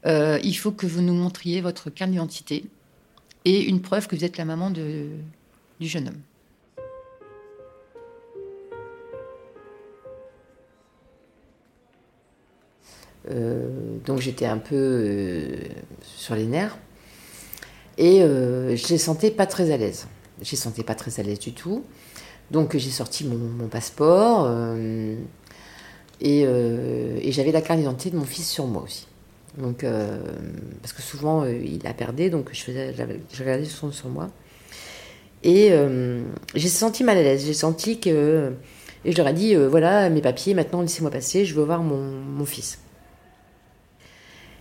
Euh, 0.05 0.39
il 0.43 0.53
faut 0.55 0.71
que 0.71 0.85
vous 0.85 1.01
nous 1.01 1.13
montriez 1.13 1.61
votre 1.61 1.89
carte 1.89 2.11
d'identité 2.11 2.65
et 3.45 3.61
une 3.61 3.81
preuve 3.81 4.07
que 4.07 4.15
vous 4.15 4.25
êtes 4.25 4.37
la 4.37 4.45
maman 4.45 4.69
du 4.71 5.07
jeune 5.81 6.09
homme. 6.09 6.21
donc 14.05 14.19
j'étais 14.19 14.45
un 14.45 14.57
peu 14.57 15.47
sur 16.03 16.35
les 16.35 16.45
nerfs. 16.45 16.77
Et 17.97 18.19
je 18.19 18.87
les 18.89 18.97
sentais 18.97 19.31
pas 19.31 19.45
très 19.45 19.71
à 19.71 19.77
l'aise. 19.77 20.07
Je 20.41 20.51
les 20.51 20.57
sentais 20.57 20.83
pas 20.83 20.95
très 20.95 21.21
à 21.21 21.23
l'aise 21.23 21.39
du 21.39 21.53
tout. 21.53 21.85
Donc 22.51 22.77
j'ai 22.77 22.91
sorti 22.91 23.25
mon, 23.25 23.67
passeport 23.67 24.47
et, 26.21 26.41
et 26.41 27.31
j'avais 27.31 27.51
la 27.51 27.61
carte 27.61 27.79
d'identité 27.79 28.11
de 28.11 28.17
mon 28.17 28.25
fils 28.25 28.49
sur 28.49 28.67
moi 28.67 28.83
aussi. 28.83 29.07
Donc, 29.57 29.85
parce 30.81 30.93
que 30.93 31.01
souvent 31.01 31.45
il 31.45 31.81
la 31.83 31.93
perdait, 31.93 32.29
donc 32.29 32.49
je, 32.53 32.71
regardais 33.39 33.65
sur 33.65 34.09
moi. 34.09 34.29
Et 35.43 35.69
euh, 35.71 36.23
j'ai 36.55 36.69
senti 36.69 37.03
mal 37.03 37.17
à 37.17 37.21
l'aise. 37.21 37.45
J'ai 37.45 37.53
senti 37.53 37.99
que. 37.99 38.53
Et 39.05 39.11
je 39.11 39.17
leur 39.17 39.27
ai 39.27 39.33
dit 39.33 39.55
euh, 39.55 39.67
voilà, 39.67 40.09
mes 40.09 40.21
papiers, 40.21 40.53
maintenant 40.53 40.81
laissez-moi 40.81 41.11
passer, 41.11 41.43
je 41.43 41.53
veux 41.53 41.63
voir 41.63 41.83
mon, 41.83 42.45
fils. 42.45 42.79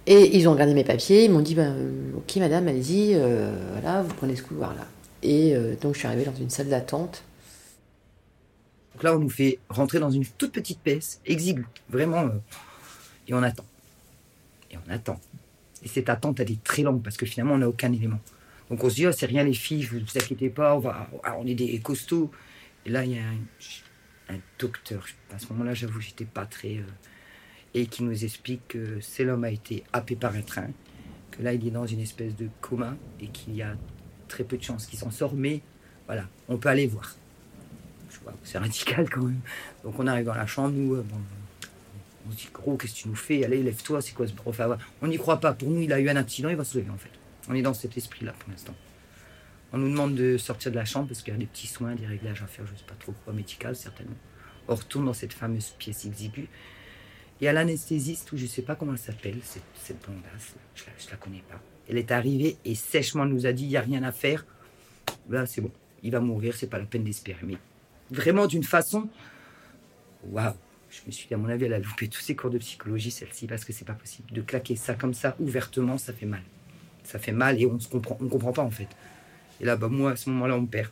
Et 0.06 0.36
ils 0.36 0.48
ont 0.48 0.52
regardé 0.52 0.74
mes 0.74 0.82
papiers, 0.82 1.24
ils 1.24 1.30
m'ont 1.30 1.40
dit 1.40 1.54
ben, 1.54 1.76
ok, 2.16 2.36
madame, 2.36 2.66
allez-y, 2.66 3.14
euh, 3.14 3.54
voilà, 3.72 4.02
vous 4.02 4.12
prenez 4.14 4.34
ce 4.34 4.42
couloir-là. 4.42 4.86
Et 5.22 5.54
donc 5.80 5.94
je 5.94 6.00
suis 6.00 6.08
arrivée 6.08 6.24
dans 6.24 6.34
une 6.34 6.50
salle 6.50 6.68
d'attente. 6.68 7.22
Donc 8.94 9.02
là, 9.02 9.16
on 9.16 9.18
nous 9.18 9.30
fait 9.30 9.58
rentrer 9.68 9.98
dans 9.98 10.10
une 10.10 10.26
toute 10.26 10.52
petite 10.52 10.80
pièce, 10.80 11.20
exiguë, 11.24 11.66
vraiment. 11.88 12.30
et 13.26 13.34
on 13.34 13.42
attend. 13.42 13.64
Et 14.70 14.76
on 14.76 14.90
attend. 14.90 15.20
Et 15.82 15.88
cette 15.88 16.08
attente, 16.08 16.40
elle 16.40 16.50
est 16.50 16.62
très 16.62 16.82
longue 16.82 17.02
parce 17.02 17.16
que 17.16 17.26
finalement, 17.26 17.54
on 17.54 17.58
n'a 17.58 17.68
aucun 17.68 17.92
élément. 17.92 18.20
Donc 18.70 18.84
on 18.84 18.90
se 18.90 18.94
dit, 18.94 19.06
oh, 19.06 19.12
c'est 19.12 19.26
rien 19.26 19.44
les 19.44 19.54
filles, 19.54 19.84
vous 19.84 19.98
vous 19.98 20.18
inquiétez 20.18 20.48
pas, 20.48 20.74
on, 20.74 20.78
va, 20.78 21.08
ah, 21.24 21.36
on 21.38 21.46
est 21.46 21.54
des 21.54 21.78
costauds. 21.80 22.30
Et 22.86 22.90
là, 22.90 23.04
il 23.04 23.12
y 23.12 23.18
a 23.18 23.22
un, 24.30 24.38
docteur, 24.58 25.04
à 25.30 25.38
ce 25.38 25.46
moment-là, 25.52 25.74
j'avoue, 25.74 26.00
j'étais 26.00 26.24
pas 26.24 26.46
très. 26.46 26.78
Euh, 26.78 26.84
et 27.74 27.86
qui 27.86 28.02
nous 28.02 28.24
explique 28.24 28.68
que 28.68 29.00
c'est 29.00 29.24
l'homme 29.24 29.44
a 29.44 29.50
été 29.50 29.82
happé 29.92 30.16
par 30.16 30.34
un 30.34 30.42
train, 30.42 30.68
que 31.30 31.42
là, 31.42 31.52
il 31.52 31.66
est 31.66 31.70
dans 31.70 31.86
une 31.86 32.00
espèce 32.00 32.36
de 32.36 32.48
coma 32.60 32.96
et 33.20 33.28
qu'il 33.28 33.56
y 33.56 33.62
a 33.62 33.76
très 34.28 34.44
peu 34.44 34.56
de 34.56 34.62
chances 34.62 34.86
qu'il 34.86 34.98
s'en 34.98 35.10
sorte, 35.10 35.34
mais 35.34 35.60
voilà, 36.06 36.28
on 36.48 36.58
peut 36.58 36.68
aller 36.68 36.86
voir. 36.86 37.16
C'est 38.44 38.58
radical 38.58 39.08
quand 39.10 39.22
même. 39.22 39.40
Donc 39.84 39.98
on 39.98 40.06
arrive 40.06 40.26
dans 40.26 40.34
la 40.34 40.46
chambre, 40.46 40.74
nous, 40.74 40.94
euh, 40.94 41.04
on 42.26 42.30
se 42.30 42.36
dit, 42.36 42.48
gros, 42.52 42.76
qu'est-ce 42.76 42.94
que 42.94 42.98
tu 43.00 43.08
nous 43.08 43.16
fais? 43.16 43.44
Allez, 43.44 43.62
lève-toi, 43.62 44.00
c'est 44.00 44.12
quoi 44.12 44.26
ce 44.26 44.32
prof 44.32 44.60
On 45.00 45.06
n'y 45.06 45.18
croit 45.18 45.40
pas. 45.40 45.52
Pour 45.52 45.70
nous, 45.70 45.80
il 45.80 45.92
a 45.92 45.98
eu 45.98 46.08
un 46.08 46.16
accident, 46.16 46.48
il 46.48 46.56
va 46.56 46.64
se 46.64 46.78
lever 46.78 46.90
en 46.90 46.98
fait. 46.98 47.10
On 47.48 47.54
est 47.54 47.62
dans 47.62 47.74
cet 47.74 47.96
esprit-là 47.96 48.32
pour 48.38 48.50
l'instant. 48.50 48.74
On 49.72 49.78
nous 49.78 49.88
demande 49.88 50.14
de 50.14 50.36
sortir 50.36 50.70
de 50.70 50.76
la 50.76 50.84
chambre 50.84 51.08
parce 51.08 51.22
qu'il 51.22 51.32
y 51.32 51.36
a 51.36 51.38
des 51.38 51.46
petits 51.46 51.66
soins, 51.66 51.94
des 51.94 52.06
réglages 52.06 52.42
à 52.42 52.46
faire, 52.46 52.66
je 52.66 52.72
ne 52.72 52.76
sais 52.76 52.84
pas 52.84 52.94
trop 52.98 53.14
quoi, 53.24 53.32
médical 53.32 53.74
certainement. 53.74 54.16
On 54.68 54.74
retourne 54.74 55.06
dans 55.06 55.14
cette 55.14 55.32
fameuse 55.32 55.70
pièce 55.78 56.04
exiguë. 56.04 56.48
Et 57.40 57.48
à 57.48 57.52
l'anesthésiste, 57.52 58.30
ou 58.32 58.36
je 58.36 58.44
ne 58.44 58.48
sais 58.48 58.62
pas 58.62 58.76
comment 58.76 58.92
elle 58.92 58.98
s'appelle, 58.98 59.38
cette, 59.42 59.64
cette 59.74 60.00
blondasse, 60.04 60.54
je 60.76 60.84
ne 60.84 61.10
la, 61.10 61.16
connais 61.16 61.42
pas. 61.50 61.60
Elle 61.88 61.98
est 61.98 62.12
arrivée 62.12 62.56
et 62.64 62.76
sèchement 62.76 63.24
nous 63.24 63.46
a 63.46 63.52
dit 63.52 63.64
il 63.64 63.70
n'y 63.70 63.76
a 63.76 63.80
rien 63.80 64.04
à 64.04 64.12
faire. 64.12 64.46
Là, 65.28 65.46
c'est 65.46 65.60
bon, 65.60 65.72
il 66.04 66.12
va 66.12 66.20
mourir, 66.20 66.54
c'est 66.54 66.68
pas 66.68 66.78
la 66.78 66.84
peine 66.84 67.02
d'espérer. 67.02 67.40
Mais 67.42 67.56
vraiment 68.12 68.46
d'une 68.46 68.64
façon. 68.64 69.08
Waouh! 70.24 70.54
Je 70.90 71.00
me 71.06 71.10
suis 71.10 71.26
dit, 71.26 71.34
à 71.34 71.38
mon 71.38 71.48
avis, 71.48 71.64
elle 71.64 71.72
a 71.72 71.78
loupé 71.78 72.06
tous 72.08 72.20
ses 72.20 72.36
cours 72.36 72.50
de 72.50 72.58
psychologie, 72.58 73.10
celle-ci, 73.10 73.46
parce 73.46 73.64
que 73.64 73.72
c'est 73.72 73.86
pas 73.86 73.94
possible. 73.94 74.30
De 74.30 74.42
claquer 74.42 74.76
ça 74.76 74.94
comme 74.94 75.14
ça, 75.14 75.34
ouvertement, 75.40 75.96
ça 75.96 76.12
fait 76.12 76.26
mal 76.26 76.42
ça 77.04 77.18
fait 77.18 77.32
mal 77.32 77.60
et 77.60 77.66
on 77.66 77.74
ne 77.74 77.82
comprend, 77.82 78.16
on 78.20 78.28
comprend 78.28 78.52
pas 78.52 78.62
en 78.62 78.70
fait. 78.70 78.88
Et 79.60 79.64
là, 79.64 79.76
bah, 79.76 79.88
moi, 79.88 80.12
à 80.12 80.16
ce 80.16 80.30
moment-là, 80.30 80.56
on 80.56 80.62
me 80.62 80.66
perd. 80.66 80.90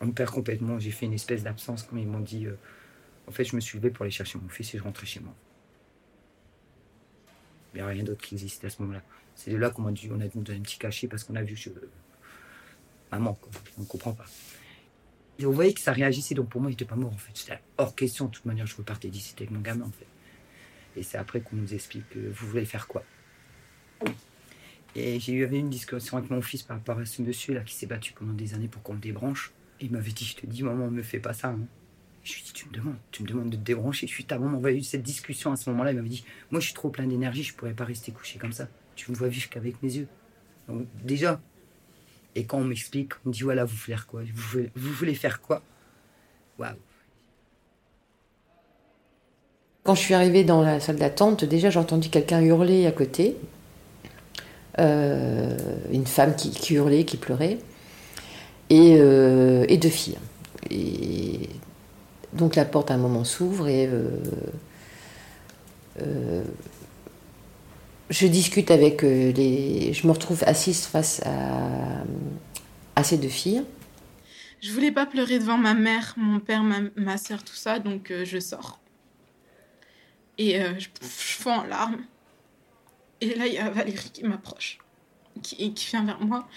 On 0.00 0.06
me 0.06 0.12
perd 0.12 0.30
complètement. 0.30 0.78
J'ai 0.78 0.90
fait 0.90 1.06
une 1.06 1.12
espèce 1.12 1.42
d'absence, 1.42 1.82
comme 1.82 1.98
ils 1.98 2.06
m'ont 2.06 2.20
dit. 2.20 2.46
Euh, 2.46 2.56
en 3.26 3.32
fait, 3.32 3.44
je 3.44 3.56
me 3.56 3.60
suis 3.60 3.78
levé 3.78 3.90
pour 3.90 4.02
aller 4.02 4.10
chercher 4.10 4.38
mon 4.38 4.48
fils 4.48 4.74
et 4.74 4.78
je 4.78 4.82
rentrais 4.82 5.06
chez 5.06 5.20
moi. 5.20 5.34
Il 7.74 7.78
n'y 7.78 7.82
a 7.82 7.86
rien 7.86 8.04
d'autre 8.04 8.22
qui 8.22 8.34
existait 8.34 8.66
à 8.66 8.70
ce 8.70 8.80
moment-là. 8.82 9.02
C'est 9.34 9.50
de 9.50 9.56
là 9.56 9.70
qu'on 9.70 9.82
m'a 9.82 9.92
dit, 9.92 10.08
on 10.10 10.20
a 10.20 10.26
dû 10.26 10.38
donner 10.38 10.58
un 10.58 10.62
petit 10.62 10.78
cachet 10.78 11.06
parce 11.06 11.24
qu'on 11.24 11.36
a 11.36 11.42
vu 11.42 11.54
je... 11.54 11.70
maman, 13.12 13.34
quoi. 13.34 13.50
on 13.76 13.82
ne 13.82 13.86
comprend 13.86 14.12
pas. 14.12 14.24
Et 15.38 15.46
on 15.46 15.52
voyait 15.52 15.72
que 15.72 15.80
ça 15.80 15.92
réagissait, 15.92 16.34
donc 16.34 16.48
pour 16.48 16.60
moi, 16.60 16.70
il 16.70 16.72
n'était 16.72 16.84
pas 16.84 16.96
mort 16.96 17.12
en 17.12 17.18
fait. 17.18 17.30
C'était 17.34 17.60
hors 17.76 17.94
question, 17.94 18.26
de 18.26 18.30
toute 18.30 18.44
manière, 18.44 18.66
je 18.66 18.76
repartais 18.76 19.08
d'ici 19.08 19.34
avec 19.36 19.50
mon 19.50 19.60
gamin 19.60 19.84
en 19.84 19.92
fait. 19.92 20.06
Et 20.96 21.02
c'est 21.02 21.18
après 21.18 21.40
qu'on 21.40 21.56
nous 21.56 21.74
explique, 21.74 22.16
euh, 22.16 22.32
vous 22.34 22.48
voulez 22.48 22.64
faire 22.64 22.88
quoi 22.88 23.04
et 24.94 25.20
j'ai 25.20 25.32
eu 25.32 25.48
une 25.48 25.70
discussion 25.70 26.16
avec 26.16 26.30
mon 26.30 26.42
fils 26.42 26.62
par 26.62 26.76
rapport 26.76 26.98
à 26.98 27.04
ce 27.04 27.22
monsieur-là 27.22 27.60
qui 27.60 27.74
s'est 27.74 27.86
battu 27.86 28.12
pendant 28.12 28.32
des 28.32 28.54
années 28.54 28.68
pour 28.68 28.82
qu'on 28.82 28.94
le 28.94 28.98
débranche. 28.98 29.52
Il 29.80 29.92
m'avait 29.92 30.10
dit, 30.10 30.24
je 30.24 30.36
te 30.36 30.46
dis, 30.46 30.62
maman, 30.62 30.90
me 30.90 31.02
fais 31.02 31.20
pas 31.20 31.32
ça. 31.32 31.48
Hein. 31.48 31.60
Je 32.24 32.34
lui 32.34 32.40
ai 32.40 32.44
dit, 32.44 32.52
tu 32.52 32.68
me 32.68 32.72
demandes, 32.72 32.96
tu 33.12 33.22
me 33.22 33.28
demandes 33.28 33.50
de 33.50 33.56
te 33.56 33.62
débrancher. 33.62 34.06
Je 34.06 34.12
suis 34.12 34.24
ta 34.24 34.38
maman, 34.38 34.58
on 34.58 34.64
a 34.64 34.72
eu 34.72 34.82
cette 34.82 35.02
discussion 35.02 35.52
à 35.52 35.56
ce 35.56 35.70
moment-là. 35.70 35.92
Il 35.92 35.96
m'avait 35.96 36.08
dit, 36.08 36.24
moi, 36.50 36.60
je 36.60 36.66
suis 36.66 36.74
trop 36.74 36.90
plein 36.90 37.06
d'énergie, 37.06 37.44
je 37.44 37.54
pourrais 37.54 37.74
pas 37.74 37.84
rester 37.84 38.12
couché 38.12 38.38
comme 38.38 38.52
ça. 38.52 38.68
Tu 38.96 39.10
me 39.12 39.16
vois 39.16 39.28
vivre 39.28 39.48
qu'avec 39.50 39.80
mes 39.82 39.94
yeux. 39.94 40.08
Donc, 40.66 40.86
déjà. 41.04 41.40
Et 42.34 42.44
quand 42.44 42.58
on 42.58 42.64
m'explique, 42.64 43.12
on 43.24 43.30
me 43.30 43.34
dit, 43.34 43.42
voilà, 43.42 43.64
vous 43.64 43.74
voulez 43.74 43.96
faire 43.96 44.06
quoi? 44.06 44.20
Vous 44.22 44.48
voulez, 44.50 44.70
vous 44.76 44.92
voulez 44.92 45.14
faire 45.14 45.40
quoi? 45.40 45.62
Waouh 46.58 46.74
Quand 49.82 49.94
je 49.94 50.00
suis 50.00 50.14
arrivée 50.14 50.44
dans 50.44 50.62
la 50.62 50.80
salle 50.80 50.96
d'attente, 50.96 51.44
déjà 51.44 51.70
j'ai 51.70 51.78
entendu 51.78 52.10
quelqu'un 52.10 52.40
hurler 52.42 52.86
à 52.86 52.92
côté. 52.92 53.36
Euh, 54.78 55.56
une 55.90 56.06
femme 56.06 56.36
qui, 56.36 56.74
hurlait, 56.74 57.04
qui 57.04 57.16
pleurait, 57.16 57.58
et, 58.70 58.96
euh, 59.00 59.64
et, 59.68 59.76
deux 59.76 59.88
filles. 59.88 60.18
Et 60.70 61.48
donc 62.32 62.54
la 62.54 62.64
porte 62.64 62.92
à 62.92 62.94
un 62.94 62.98
moment 62.98 63.24
s'ouvre 63.24 63.66
et 63.66 63.88
euh, 66.00 66.44
je 68.10 68.26
discute 68.26 68.70
avec 68.70 69.02
les. 69.02 69.92
Je 69.92 70.06
me 70.06 70.12
retrouve 70.12 70.42
assise 70.46 70.86
face 70.86 71.20
à, 71.24 72.04
à 72.96 73.04
ces 73.04 73.18
deux 73.18 73.28
filles. 73.28 73.64
Je 74.60 74.72
voulais 74.72 74.90
pas 74.92 75.06
pleurer 75.06 75.38
devant 75.38 75.58
ma 75.58 75.74
mère, 75.74 76.14
mon 76.16 76.40
père, 76.40 76.62
ma, 76.62 76.80
ma 76.96 77.16
soeur, 77.16 77.44
tout 77.44 77.54
ça, 77.54 77.78
donc 77.78 78.12
je 78.24 78.38
sors. 78.40 78.80
Et 80.36 80.60
je, 80.78 80.88
je 81.00 81.48
en 81.48 81.64
larmes. 81.64 82.04
Et 83.20 83.34
là, 83.34 83.46
il 83.46 83.54
y 83.54 83.58
a 83.58 83.70
Valérie 83.70 84.10
qui 84.12 84.24
m'approche, 84.24 84.78
qui 85.42 85.72
vient 85.90 86.04
vers 86.04 86.20
moi. 86.20 86.48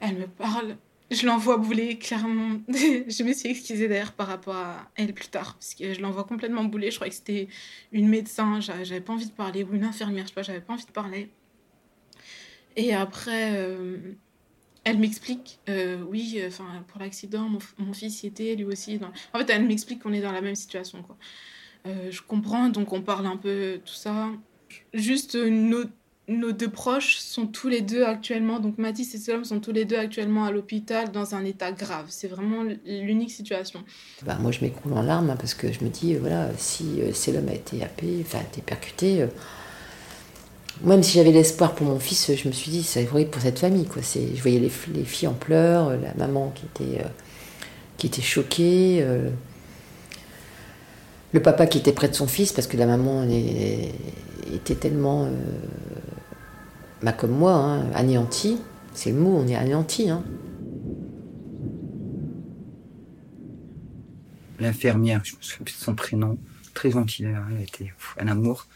Elle 0.00 0.16
me 0.16 0.26
parle. 0.26 0.76
Je 1.10 1.24
l'envoie 1.26 1.56
bouler, 1.56 1.98
clairement. 1.98 2.60
je 2.68 3.22
me 3.22 3.32
suis 3.32 3.48
excusée 3.50 3.86
d'ailleurs 3.88 4.12
par 4.12 4.26
rapport 4.26 4.56
à 4.56 4.90
elle 4.96 5.14
plus 5.14 5.28
tard, 5.28 5.54
parce 5.54 5.74
que 5.74 5.94
je 5.94 6.00
l'envoie 6.00 6.24
complètement 6.24 6.64
bouler. 6.64 6.90
Je 6.90 6.96
crois 6.96 7.08
que 7.08 7.14
c'était 7.14 7.48
une 7.92 8.08
médecin, 8.08 8.60
j'avais 8.60 9.00
pas 9.00 9.12
envie 9.12 9.26
de 9.26 9.32
parler, 9.32 9.62
ou 9.62 9.74
une 9.74 9.84
infirmière, 9.84 10.24
je 10.24 10.28
sais 10.28 10.34
pas, 10.34 10.42
j'avais 10.42 10.60
pas 10.60 10.72
envie 10.72 10.86
de 10.86 10.90
parler. 10.90 11.30
Et 12.74 12.92
après, 12.92 13.56
euh, 13.56 14.14
elle 14.86 14.98
m'explique, 14.98 15.58
euh, 15.68 16.00
oui, 16.08 16.40
enfin, 16.46 16.84
pour 16.86 17.00
l'accident, 17.00 17.50
mon, 17.78 17.92
fils 17.92 18.22
y 18.22 18.28
était, 18.28 18.54
lui 18.54 18.64
aussi. 18.64 19.00
En 19.32 19.38
fait, 19.38 19.50
elle 19.50 19.66
m'explique 19.66 20.00
qu'on 20.00 20.12
est 20.12 20.20
dans 20.20 20.30
la 20.30 20.40
même 20.40 20.54
situation. 20.54 21.04
Euh, 21.86 22.10
je 22.12 22.22
comprends, 22.22 22.68
donc 22.68 22.92
on 22.92 23.02
parle 23.02 23.26
un 23.26 23.36
peu 23.36 23.80
tout 23.84 23.94
ça. 23.94 24.30
Juste, 24.94 25.34
euh, 25.34 25.50
nos, 25.50 25.84
nos, 26.28 26.52
deux 26.52 26.68
proches 26.68 27.16
sont 27.18 27.46
tous 27.46 27.68
les 27.68 27.80
deux 27.80 28.04
actuellement, 28.04 28.58
donc 28.58 28.78
Mathis 28.78 29.14
et 29.14 29.18
Selom 29.18 29.44
sont 29.44 29.60
tous 29.60 29.72
les 29.72 29.84
deux 29.84 29.96
actuellement 29.96 30.44
à 30.44 30.50
l'hôpital 30.50 31.12
dans 31.12 31.34
un 31.34 31.44
état 31.44 31.72
grave. 31.72 32.06
C'est 32.08 32.28
vraiment 32.28 32.64
l'unique 32.84 33.30
situation. 33.30 33.84
Bah, 34.24 34.36
moi, 34.40 34.50
je 34.50 34.60
m'écroule 34.60 34.92
en 34.94 35.02
larmes 35.02 35.30
hein, 35.30 35.36
parce 35.38 35.54
que 35.54 35.72
je 35.72 35.84
me 35.84 35.88
dis, 35.88 36.14
euh, 36.14 36.18
voilà, 36.20 36.50
si 36.56 37.00
euh, 37.00 37.48
a 37.48 37.54
été 37.54 37.82
happé, 37.82 38.18
enfin, 38.20 38.38
a 38.38 38.42
été 38.42 38.60
percuté. 38.60 39.26
même 40.82 41.02
si 41.02 41.18
j'avais 41.18 41.32
l'espoir 41.32 41.74
pour 41.74 41.86
mon 41.86 41.98
fils, 41.98 42.34
je 42.34 42.48
me 42.48 42.52
suis 42.52 42.70
dit, 42.70 42.82
c'est 42.82 43.04
vrai 43.04 43.24
pour 43.24 43.42
cette 43.42 43.58
famille. 43.58 43.86
Quoi. 43.86 44.02
Je 44.02 44.40
voyais 44.42 44.58
les, 44.58 44.72
les, 44.94 45.04
filles 45.04 45.28
en 45.28 45.34
pleurs, 45.34 45.90
la 45.90 46.14
maman 46.14 46.52
qui 46.54 46.66
était, 46.66 47.04
qui 47.98 48.08
était 48.08 48.22
choquée 48.22 49.04
le 51.36 51.42
papa 51.42 51.66
qui 51.66 51.78
était 51.78 51.92
près 51.92 52.08
de 52.08 52.14
son 52.14 52.26
fils 52.26 52.52
parce 52.52 52.66
que 52.66 52.76
la 52.76 52.86
maman 52.86 53.24
était 53.24 54.74
tellement, 54.74 55.24
euh, 55.24 55.30
bah, 57.02 57.12
comme 57.12 57.32
moi, 57.32 57.54
hein, 57.54 57.90
anéantie. 57.92 58.58
C'est 58.94 59.10
le 59.10 59.18
mot, 59.18 59.36
on 59.36 59.46
est 59.46 59.56
anéanti. 59.56 60.08
Hein. 60.10 60.24
L'infirmière, 64.58 65.20
je 65.24 65.36
me 65.36 65.42
souviens 65.42 65.64
de 65.64 65.70
son 65.70 65.94
prénom, 65.94 66.38
très 66.72 66.90
gentille, 66.90 67.26
elle 67.26 67.62
était 67.62 67.92
un 68.18 68.28
amour. 68.28 68.66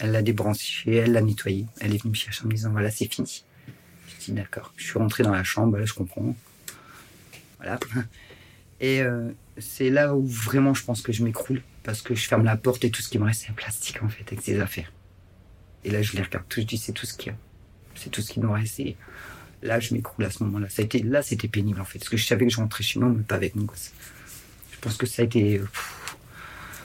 Elle 0.00 0.12
l'a 0.12 0.22
débranché, 0.22 0.94
elle 0.94 1.12
l'a 1.12 1.22
nettoyé. 1.22 1.66
Elle 1.80 1.94
est 1.94 1.98
venue 1.98 2.10
me 2.10 2.16
chercher 2.16 2.44
en 2.44 2.48
me 2.48 2.54
disant 2.54 2.70
voilà, 2.70 2.90
c'est 2.90 3.12
fini. 3.12 3.44
Je 4.08 4.24
dis 4.24 4.32
d'accord. 4.32 4.72
Je 4.76 4.84
suis 4.84 4.98
rentré 4.98 5.22
dans 5.22 5.32
la 5.32 5.44
chambre, 5.44 5.76
là, 5.76 5.84
je 5.84 5.94
comprends. 5.94 6.34
Voilà. 7.58 7.78
Et 8.80 9.02
euh, 9.02 9.30
c'est 9.58 9.90
là 9.90 10.14
où 10.14 10.24
vraiment 10.26 10.74
je 10.74 10.84
pense 10.84 11.02
que 11.02 11.12
je 11.12 11.24
m'écroule 11.24 11.62
parce 11.82 12.02
que 12.02 12.14
je 12.14 12.26
ferme 12.28 12.44
la 12.44 12.56
porte 12.56 12.84
et 12.84 12.90
tout 12.90 13.02
ce 13.02 13.08
qui 13.08 13.18
me 13.18 13.24
reste 13.24 13.42
c'est 13.42 13.50
un 13.50 13.54
plastique 13.54 14.02
en 14.02 14.08
fait 14.08 14.24
avec 14.26 14.42
ses 14.42 14.60
affaires. 14.60 14.92
Et 15.84 15.90
là 15.90 16.02
je 16.02 16.12
les 16.14 16.22
regarde 16.22 16.44
tout, 16.48 16.60
je 16.60 16.66
dis 16.66 16.78
c'est 16.78 16.92
tout 16.92 17.06
ce 17.06 17.14
qu'il 17.14 17.32
y 17.32 17.34
a, 17.34 17.38
c'est 17.98 18.10
tout 18.10 18.22
ce 18.22 18.32
qui 18.32 18.40
nous 18.40 18.52
reste. 18.52 18.80
Là, 19.62 19.80
je 19.80 19.92
m'écroule 19.92 20.24
à 20.24 20.30
ce 20.30 20.42
moment-là. 20.44 20.68
Ça 20.68 20.82
a 20.82 20.84
été, 20.84 21.02
là, 21.02 21.22
c'était 21.22 21.48
pénible 21.48 21.80
en 21.80 21.84
fait, 21.84 21.98
parce 21.98 22.08
que 22.08 22.16
je 22.16 22.24
savais 22.24 22.46
que 22.46 22.52
je 22.52 22.58
rentrais 22.58 22.84
chez 22.84 23.00
moi, 23.00 23.08
mais 23.08 23.22
pas 23.22 23.34
avec 23.34 23.56
mon 23.56 23.64
gosse. 23.64 23.92
Je 24.72 24.78
pense 24.78 24.96
que 24.96 25.06
ça 25.06 25.22
a 25.22 25.24
été 25.24 25.58
pff, 25.58 26.16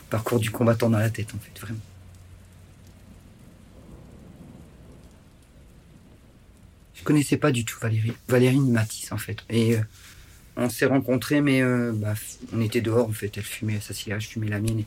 parcours 0.09 0.39
du 0.39 0.49
combattant 0.49 0.89
dans 0.89 0.97
la 0.97 1.11
tête 1.11 1.33
en 1.35 1.39
fait, 1.39 1.59
vraiment. 1.59 1.79
Je 6.95 7.03
connaissais 7.03 7.37
pas 7.37 7.51
du 7.51 7.65
tout 7.65 7.77
Valérie, 7.81 8.13
Valérie 8.29 8.59
Matisse 8.59 9.11
en 9.11 9.17
fait. 9.17 9.43
Et 9.49 9.75
euh, 9.75 9.81
on 10.55 10.69
s'est 10.69 10.85
rencontrés, 10.85 11.41
mais 11.41 11.61
euh, 11.61 11.91
bah, 11.93 12.13
on 12.53 12.61
était 12.61 12.81
dehors 12.81 13.09
en 13.09 13.11
fait. 13.11 13.37
Elle 13.37 13.43
fumait 13.43 13.79
sa 13.81 13.93
cigarette, 13.93 14.23
je 14.23 14.29
fumais 14.29 14.47
la 14.47 14.59
mienne. 14.59 14.79
Et... 14.79 14.85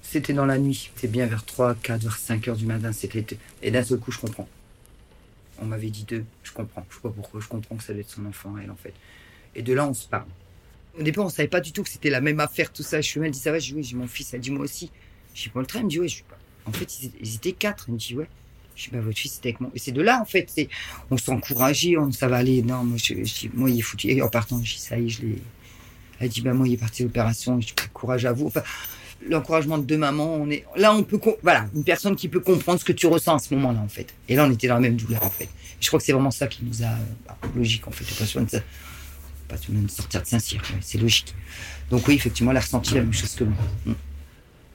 C'était 0.00 0.32
dans 0.32 0.46
la 0.46 0.58
nuit, 0.58 0.90
c'était 0.94 1.08
bien 1.08 1.26
vers 1.26 1.44
3, 1.44 1.74
4, 1.74 2.16
5 2.16 2.48
heures 2.48 2.56
du 2.56 2.66
matin. 2.66 2.92
C'était... 2.92 3.26
Et 3.62 3.70
d'un 3.70 3.84
seul 3.84 3.98
coup, 3.98 4.10
je 4.10 4.18
comprends. 4.18 4.48
On 5.60 5.66
m'avait 5.66 5.90
dit 5.90 6.04
deux. 6.04 6.24
Je 6.42 6.52
comprends. 6.52 6.84
Je 6.90 6.94
sais 6.94 7.00
pas 7.00 7.10
pourquoi. 7.10 7.40
Je 7.40 7.48
comprends 7.48 7.76
que 7.76 7.82
ça 7.82 7.92
doit 7.92 8.00
être 8.00 8.10
son 8.10 8.26
enfant, 8.26 8.54
elle, 8.62 8.70
en 8.70 8.76
fait. 8.76 8.94
Et 9.54 9.62
de 9.62 9.72
là, 9.72 9.86
on 9.86 9.94
se 9.94 10.08
parle. 10.08 10.26
Au 10.98 11.02
départ, 11.02 11.24
on 11.24 11.28
savait 11.28 11.48
pas 11.48 11.60
du 11.60 11.72
tout 11.72 11.82
que 11.82 11.88
c'était 11.88 12.10
la 12.10 12.20
même 12.20 12.40
affaire, 12.40 12.72
tout 12.72 12.82
ça. 12.82 13.00
Je 13.00 13.08
suis 13.08 13.20
elle 13.20 13.30
dit 13.30 13.38
ça 13.38 13.50
va, 13.50 13.58
je 13.58 13.68
dis 13.68 13.74
oui, 13.74 13.82
j'ai 13.82 13.96
mon 13.96 14.06
fils, 14.06 14.32
elle 14.32 14.40
dit 14.40 14.50
moi 14.50 14.64
aussi. 14.64 14.90
J'ai 15.34 15.50
pas 15.50 15.60
le 15.60 15.66
train, 15.66 15.80
elle 15.80 15.86
me 15.86 15.90
dit 15.90 15.98
ouais, 15.98 16.08
je 16.08 16.14
suis 16.14 16.24
pas. 16.24 16.38
En 16.66 16.72
fait, 16.72 17.02
ils, 17.20 17.34
étaient 17.34 17.52
quatre. 17.52 17.86
Elle 17.88 17.94
me 17.94 17.98
dit 17.98 18.14
ouais. 18.14 18.28
Je 18.76 18.84
dis 18.84 18.90
bah 18.90 19.00
votre 19.00 19.18
fils 19.18 19.38
était 19.38 19.50
avec 19.50 19.60
moi. 19.60 19.70
Et 19.74 19.78
c'est 19.78 19.92
de 19.92 20.02
là 20.02 20.20
en 20.20 20.24
fait, 20.24 20.52
on 21.10 21.16
s'encourageait, 21.16 21.96
on 21.96 22.10
ça 22.10 22.28
va 22.28 22.36
aller. 22.36 22.62
Non, 22.62 22.84
moi 22.84 22.96
je, 22.96 23.24
je 23.24 23.48
moi 23.54 23.70
il 23.70 23.78
est 23.78 23.82
foutu. 23.82 24.08
Et 24.10 24.22
en 24.22 24.28
partant, 24.28 24.60
je 24.62 24.74
dis 24.74 24.80
ça 24.80 24.98
y 24.98 25.06
est, 25.06 25.08
je 25.08 25.22
l'ai. 25.22 25.38
Elle 26.20 26.28
dit 26.28 26.40
bah 26.40 26.54
moi 26.54 26.66
il 26.66 26.74
est 26.74 26.78
parti 26.78 27.02
l'opération. 27.02 27.60
Je 27.60 27.68
dis 27.68 27.74
courage 27.92 28.24
à 28.24 28.32
vous. 28.32 28.46
Enfin, 28.46 28.62
l'encouragement 29.28 29.78
de 29.78 29.84
deux 29.84 29.96
mamans, 29.96 30.34
on 30.34 30.50
est 30.50 30.64
là, 30.76 30.94
on 30.94 31.02
peut 31.02 31.20
voilà 31.42 31.66
une 31.74 31.84
personne 31.84 32.16
qui 32.16 32.28
peut 32.28 32.40
comprendre 32.40 32.80
ce 32.80 32.84
que 32.84 32.92
tu 32.92 33.06
ressens 33.06 33.36
à 33.36 33.38
ce 33.38 33.54
moment-là 33.54 33.80
en 33.80 33.88
fait. 33.88 34.14
Et 34.28 34.36
là, 34.36 34.46
on 34.46 34.50
était 34.50 34.68
dans 34.68 34.74
la 34.74 34.80
même 34.80 34.96
douleur 34.96 35.22
en 35.24 35.30
fait. 35.30 35.48
Je 35.80 35.88
crois 35.88 35.98
que 35.98 36.06
c'est 36.06 36.12
vraiment 36.12 36.30
ça 36.30 36.46
qui 36.46 36.64
nous 36.64 36.82
a 36.82 36.90
bah, 37.26 37.36
logique 37.54 37.86
en 37.86 37.90
fait. 37.90 38.04
Pas 38.04 38.24
besoin 38.24 38.42
de 38.42 38.62
pas 39.48 39.56
besoin 39.56 39.82
de 39.82 39.90
sortir 39.90 40.22
de 40.22 40.26
Saint-Cyr, 40.26 40.62
c'est 40.80 40.98
logique. 40.98 41.34
Donc 41.90 42.06
oui, 42.08 42.14
effectivement, 42.14 42.50
elle 42.50 42.56
a 42.56 42.60
ressenti 42.60 42.94
la 42.94 43.02
même 43.02 43.12
chose 43.12 43.34
que 43.34 43.44
moi. 43.44 43.64
Mm. 43.86 43.92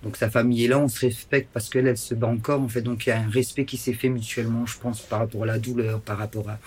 Donc 0.03 0.15
sa 0.15 0.29
famille 0.29 0.65
est 0.65 0.67
là, 0.67 0.79
on 0.79 0.87
se 0.87 0.99
respecte 1.01 1.49
parce 1.51 1.69
qu'elle, 1.69 1.87
elle 1.87 1.97
se 1.97 2.13
bat 2.13 2.27
encore, 2.27 2.61
en 2.61 2.69
fait. 2.69 2.81
Donc 2.81 3.05
il 3.05 3.09
y 3.09 3.11
a 3.11 3.19
un 3.19 3.29
respect 3.29 3.65
qui 3.65 3.77
s'est 3.77 3.93
fait 3.93 4.09
mutuellement, 4.09 4.65
je 4.65 4.77
pense, 4.77 5.01
par 5.01 5.19
rapport 5.19 5.43
à 5.43 5.45
la 5.45 5.59
douleur, 5.59 5.99
par 5.99 6.17
rapport 6.17 6.49
à... 6.49 6.59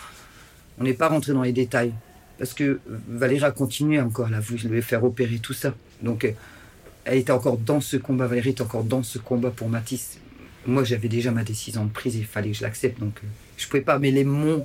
On 0.78 0.84
n'est 0.84 0.94
pas 0.94 1.08
rentré 1.08 1.32
dans 1.32 1.42
les 1.42 1.52
détails. 1.52 1.92
Parce 2.38 2.54
que 2.54 2.80
Valérie 3.08 3.44
a 3.44 3.52
continué 3.52 4.00
encore, 4.00 4.28
elle 4.28 4.34
a 4.34 4.40
voulu 4.40 4.68
le 4.68 4.80
faire 4.80 5.04
opérer, 5.04 5.38
tout 5.38 5.52
ça. 5.52 5.74
Donc 6.02 6.26
elle 7.04 7.18
était 7.18 7.32
encore 7.32 7.58
dans 7.58 7.80
ce 7.80 7.96
combat, 7.96 8.26
Valérie 8.26 8.50
était 8.50 8.62
encore 8.62 8.84
dans 8.84 9.02
ce 9.02 9.18
combat 9.18 9.50
pour 9.50 9.68
Matisse. 9.68 10.18
Moi, 10.66 10.84
j'avais 10.84 11.08
déjà 11.08 11.32
ma 11.32 11.42
décision 11.42 11.84
de 11.84 11.90
prise, 11.90 12.14
il 12.14 12.24
fallait 12.24 12.50
que 12.50 12.56
je 12.56 12.62
l'accepte. 12.62 13.00
Donc 13.00 13.18
euh, 13.22 13.26
je 13.56 13.66
pouvais 13.66 13.82
pas 13.82 13.98
mêler 13.98 14.24
mon... 14.24 14.64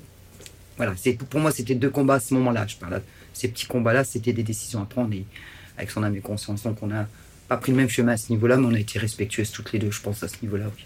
Voilà, 0.77 0.93
pour 1.29 1.39
moi, 1.39 1.51
c'était 1.51 1.73
deux 1.73 1.89
combats 1.89 2.15
à 2.15 2.19
ce 2.19 2.35
moment-là. 2.35 2.67
Je 2.67 2.75
parle 2.75 3.01
ces 3.33 3.47
petits 3.47 3.65
combats-là, 3.65 4.03
c'était 4.03 4.33
des 4.33 4.43
décisions 4.43 4.81
à 4.81 4.85
prendre 4.85 5.13
et 5.13 5.25
avec 5.77 5.91
son 5.91 6.03
âme 6.03 6.15
et 6.15 6.21
conscience. 6.21 6.63
Donc 6.63 6.83
on 6.83 6.87
n'a 6.87 7.07
pas 7.47 7.57
pris 7.57 7.71
le 7.71 7.77
même 7.77 7.89
chemin 7.89 8.13
à 8.13 8.17
ce 8.17 8.31
niveau-là, 8.31 8.57
mais 8.57 8.67
on 8.67 8.73
a 8.73 8.79
été 8.79 8.99
respectueuses 8.99 9.51
toutes 9.51 9.71
les 9.71 9.79
deux, 9.79 9.91
je 9.91 10.01
pense, 10.01 10.21
à 10.23 10.27
ce 10.27 10.35
niveau-là, 10.43 10.65
oui. 10.75 10.85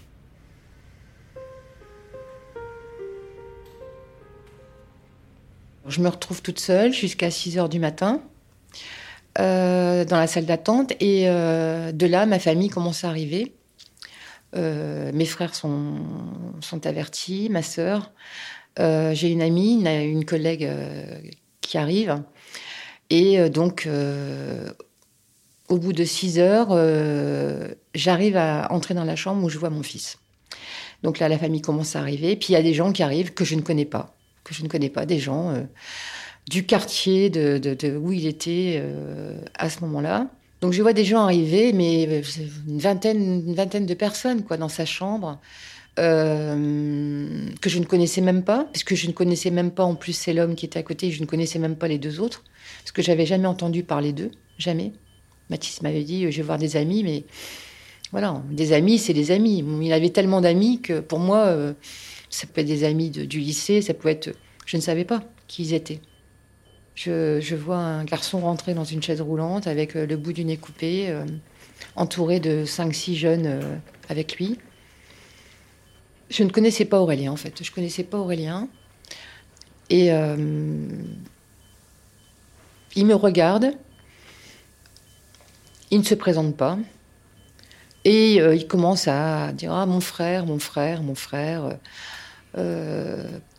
Je 5.88 6.00
me 6.00 6.08
retrouve 6.08 6.42
toute 6.42 6.60
seule 6.60 6.92
jusqu'à 6.92 7.30
6 7.30 7.58
heures 7.58 7.68
du 7.68 7.80
matin 7.80 8.22
euh, 9.38 10.04
dans 10.04 10.18
la 10.18 10.26
salle 10.26 10.44
d'attente. 10.44 10.92
Et 11.00 11.24
euh, 11.26 11.92
de 11.92 12.06
là, 12.06 12.26
ma 12.26 12.38
famille 12.38 12.68
commence 12.68 13.04
à 13.04 13.08
arriver. 13.08 13.54
Euh, 14.54 15.10
mes 15.14 15.24
frères 15.24 15.54
sont, 15.54 15.94
sont 16.60 16.86
avertis, 16.86 17.48
ma 17.50 17.62
sœur. 17.62 18.12
J'ai 18.78 19.30
une 19.30 19.42
amie, 19.42 19.74
une, 19.74 19.86
une 19.86 20.24
collègue 20.24 20.68
qui 21.60 21.78
arrive. 21.78 22.22
Et 23.10 23.50
donc, 23.50 23.88
au 25.68 25.78
bout 25.78 25.92
de 25.92 26.04
6 26.04 26.38
heures, 26.38 26.76
j'arrive 27.94 28.36
à 28.36 28.72
entrer 28.72 28.94
dans 28.94 29.04
la 29.04 29.16
chambre 29.16 29.44
où 29.44 29.48
je 29.48 29.58
vois 29.58 29.70
mon 29.70 29.82
fils. 29.82 30.18
Donc 31.02 31.18
là, 31.18 31.28
la 31.28 31.38
famille 31.38 31.60
commence 31.60 31.96
à 31.96 32.00
arriver. 32.00 32.36
Puis 32.36 32.48
il 32.50 32.52
y 32.52 32.56
a 32.56 32.62
des 32.62 32.74
gens 32.74 32.92
qui 32.92 33.02
arrivent 33.02 33.34
que 33.34 33.44
je 33.44 33.54
ne 33.54 33.60
connais 33.60 33.84
pas 33.84 34.14
que 34.44 34.54
je 34.54 34.64
ne 34.64 34.68
connais 34.68 34.88
pas, 34.88 35.06
des 35.06 35.20
gens 35.20 35.54
du 36.48 36.64
quartier 36.64 37.30
de, 37.30 37.96
où 37.96 38.12
il 38.12 38.26
était 38.26 38.78
euh, 38.80 39.38
à 39.54 39.70
ce 39.70 39.80
moment-là. 39.80 40.28
Donc 40.60 40.72
je 40.72 40.82
vois 40.82 40.92
des 40.92 41.04
gens 41.04 41.20
arriver, 41.20 41.72
mais 41.72 42.22
une 42.68 42.78
vingtaine, 42.78 43.42
une 43.46 43.54
vingtaine 43.54 43.86
de 43.86 43.94
personnes 43.94 44.42
quoi 44.42 44.56
dans 44.56 44.68
sa 44.68 44.84
chambre 44.84 45.40
euh, 45.98 47.48
que 47.60 47.68
je 47.68 47.78
ne 47.78 47.84
connaissais 47.84 48.20
même 48.20 48.44
pas, 48.44 48.66
puisque 48.72 48.94
je 48.94 49.08
ne 49.08 49.12
connaissais 49.12 49.50
même 49.50 49.70
pas 49.70 49.84
en 49.84 49.94
plus 49.94 50.14
c'est 50.14 50.32
l'homme 50.32 50.54
qui 50.54 50.64
était 50.64 50.78
à 50.78 50.82
côté, 50.82 51.10
je 51.10 51.20
ne 51.20 51.26
connaissais 51.26 51.58
même 51.58 51.76
pas 51.76 51.88
les 51.88 51.98
deux 51.98 52.20
autres, 52.20 52.44
parce 52.80 52.92
que 52.92 53.02
j'avais 53.02 53.26
jamais 53.26 53.46
entendu 53.46 53.82
parler 53.82 54.12
d'eux, 54.12 54.30
jamais. 54.56 54.92
Mathis 55.50 55.82
m'avait 55.82 56.04
dit 56.04 56.30
je 56.30 56.36
vais 56.38 56.42
voir 56.42 56.58
des 56.58 56.76
amis, 56.76 57.02
mais 57.02 57.24
voilà, 58.10 58.42
des 58.50 58.72
amis 58.72 58.98
c'est 58.98 59.12
des 59.12 59.32
amis. 59.32 59.64
Il 59.82 59.92
avait 59.92 60.10
tellement 60.10 60.40
d'amis 60.40 60.80
que 60.80 61.00
pour 61.00 61.18
moi 61.18 61.46
euh, 61.46 61.74
ça 62.30 62.46
peut 62.46 62.62
être 62.62 62.66
des 62.66 62.84
amis 62.84 63.10
du 63.10 63.40
lycée, 63.40 63.82
ça 63.82 63.94
pouvait 63.94 64.12
être. 64.12 64.34
Je 64.64 64.76
ne 64.76 64.82
savais 64.82 65.04
pas 65.04 65.22
qui 65.46 65.64
ils 65.64 65.74
étaient. 65.74 66.00
Je, 66.94 67.54
vois 67.54 67.78
un 67.78 68.04
garçon 68.04 68.40
rentrer 68.40 68.74
dans 68.74 68.84
une 68.84 69.02
chaise 69.02 69.20
roulante 69.20 69.66
avec 69.66 69.94
le 69.94 70.16
bout 70.16 70.32
du 70.32 70.44
nez 70.44 70.56
coupé, 70.58 71.08
euh, 71.08 71.24
entouré 71.96 72.40
de 72.40 72.64
5-6 72.64 73.14
jeunes 73.14 73.46
euh, 73.46 73.76
avec 74.08 74.36
lui. 74.36 74.58
Je 76.30 76.42
ne 76.44 76.50
connaissais 76.50 76.84
pas 76.84 77.00
Aurélien 77.00 77.32
en 77.32 77.36
fait. 77.36 77.62
Je 77.62 77.70
ne 77.70 77.74
connaissais 77.74 78.04
pas 78.04 78.18
Aurélien. 78.18 78.68
Et 79.90 80.12
euh, 80.12 80.36
il 82.96 83.06
me 83.06 83.14
regarde. 83.14 83.72
Il 85.90 85.98
ne 85.98 86.04
se 86.04 86.14
présente 86.14 86.56
pas. 86.56 86.78
Et 88.04 88.40
euh, 88.40 88.54
il 88.54 88.66
commence 88.66 89.06
à 89.08 89.52
dire 89.52 89.72
Ah, 89.72 89.84
mon 89.84 90.00
frère, 90.00 90.46
mon 90.46 90.58
frère, 90.58 91.02
mon 91.02 91.14
frère. 91.14 91.76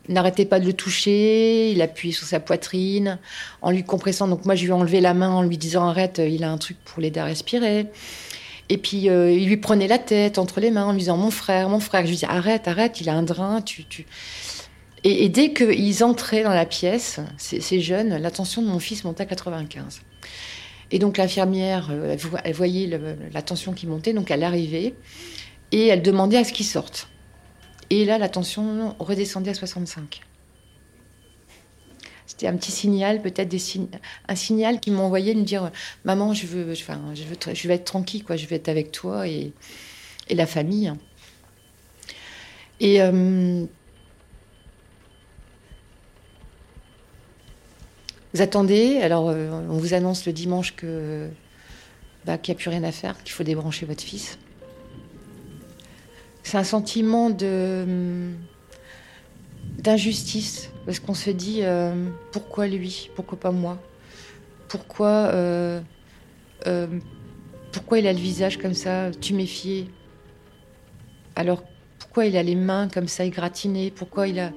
Euh, 0.09 0.13
n'arrêtait 0.13 0.45
pas 0.45 0.59
de 0.59 0.65
le 0.65 0.73
toucher, 0.73 1.71
il 1.71 1.81
appuie 1.81 2.13
sur 2.13 2.27
sa 2.27 2.39
poitrine 2.39 3.19
en 3.61 3.71
lui 3.71 3.83
compressant. 3.83 4.27
Donc 4.27 4.45
moi, 4.45 4.55
je 4.55 4.63
lui 4.63 4.69
ai 4.69 4.73
enlevé 4.73 5.01
la 5.01 5.13
main 5.13 5.29
en 5.29 5.41
lui 5.41 5.57
disant 5.57 5.87
arrête, 5.87 6.21
il 6.25 6.43
a 6.43 6.51
un 6.51 6.57
truc 6.57 6.77
pour 6.83 7.01
l'aider 7.01 7.19
à 7.19 7.25
respirer. 7.25 7.87
Et 8.69 8.77
puis 8.77 9.09
euh, 9.09 9.31
il 9.31 9.47
lui 9.47 9.57
prenait 9.57 9.87
la 9.87 9.99
tête 9.99 10.37
entre 10.37 10.59
les 10.59 10.71
mains 10.71 10.85
en 10.85 10.91
lui 10.91 10.99
disant 10.99 11.17
mon 11.17 11.31
frère, 11.31 11.69
mon 11.69 11.79
frère. 11.79 12.01
Je 12.01 12.07
lui 12.07 12.15
disais 12.15 12.27
arrête, 12.27 12.67
arrête, 12.67 13.01
il 13.01 13.09
a 13.09 13.13
un 13.13 13.23
drain, 13.23 13.61
tu, 13.61 13.85
tu... 13.85 14.05
Et, 15.05 15.27
dès 15.27 15.51
qu'ils 15.51 16.03
entraient 16.03 16.43
dans 16.43 16.53
la 16.53 16.65
pièce, 16.65 17.19
ces, 17.37 17.81
jeunes, 17.81 18.15
l'attention 18.15 18.61
de 18.61 18.67
mon 18.67 18.79
fils 18.79 19.03
montait 19.03 19.23
à 19.23 19.25
95. 19.25 20.01
Et 20.91 20.99
donc 20.99 21.17
l'infirmière, 21.17 21.89
euh, 21.91 22.15
elle 22.45 22.53
voyait 22.53 22.87
le, 22.87 23.17
la 23.33 23.41
tension 23.41 23.73
qui 23.73 23.85
montait, 23.85 24.13
donc 24.13 24.31
elle 24.31 24.43
arrivait 24.43 24.93
et 25.73 25.87
elle 25.87 26.01
demandait 26.01 26.37
à 26.37 26.45
ce 26.45 26.53
qu'il 26.53 26.65
sorte. 26.65 27.09
Et 27.93 28.05
là, 28.05 28.17
la 28.17 28.27
tension 28.27 28.95
redescendait 28.97 29.51
à 29.51 29.53
65. 29.53 30.23
C'était 32.25 32.47
un 32.47 32.55
petit 32.55 32.71
signal, 32.71 33.21
peut-être 33.21 33.55
un 34.27 34.35
signal 34.35 34.79
qui 34.79 34.89
m'envoyait 34.89 35.35
me 35.35 35.43
dire 35.43 35.69
Maman, 36.03 36.33
je 36.33 36.47
veux, 36.47 36.73
je 36.73 36.83
veux, 36.85 37.67
vais 37.67 37.75
être 37.75 37.85
tranquille, 37.85 38.23
quoi. 38.23 38.35
je 38.35 38.47
vais 38.47 38.55
être 38.55 38.69
avec 38.69 38.91
toi 38.91 39.27
et, 39.27 39.53
la 40.31 40.47
famille. 40.47 40.91
Et. 42.79 42.99
Euh... 42.99 43.63
Vous 48.33 48.41
attendez, 48.41 49.01
alors 49.03 49.29
euh, 49.29 49.51
on 49.69 49.77
vous 49.77 49.93
annonce 49.93 50.25
le 50.25 50.33
dimanche 50.33 50.73
bah, 52.25 52.39
qu'il 52.39 52.55
n'y 52.55 52.57
a 52.57 52.59
plus 52.59 52.71
rien 52.71 52.83
à 52.83 52.91
faire, 52.91 53.21
qu'il 53.21 53.33
faut 53.33 53.43
débrancher 53.43 53.85
votre 53.85 54.01
fils. 54.01 54.39
C'est 56.43 56.57
un 56.57 56.63
sentiment 56.63 57.29
de 57.29 58.33
d'injustice 59.79 60.69
parce 60.85 60.99
qu'on 60.99 61.13
se 61.13 61.29
dit 61.29 61.59
euh, 61.61 62.09
pourquoi 62.31 62.67
lui, 62.67 63.09
pourquoi 63.15 63.39
pas 63.39 63.51
moi, 63.51 63.81
pourquoi 64.67 65.07
euh, 65.07 65.81
euh, 66.67 66.87
pourquoi 67.71 67.99
il 67.99 68.07
a 68.07 68.13
le 68.13 68.19
visage 68.19 68.57
comme 68.57 68.73
ça, 68.73 69.09
tuméfié, 69.11 69.87
alors 71.35 71.63
pourquoi 71.99 72.25
il 72.25 72.37
a 72.37 72.43
les 72.43 72.55
mains 72.55 72.87
comme 72.87 73.07
ça 73.07 73.23
égratignées, 73.23 73.89
pourquoi 73.89 74.27
il 74.27 74.39
a 74.39 74.51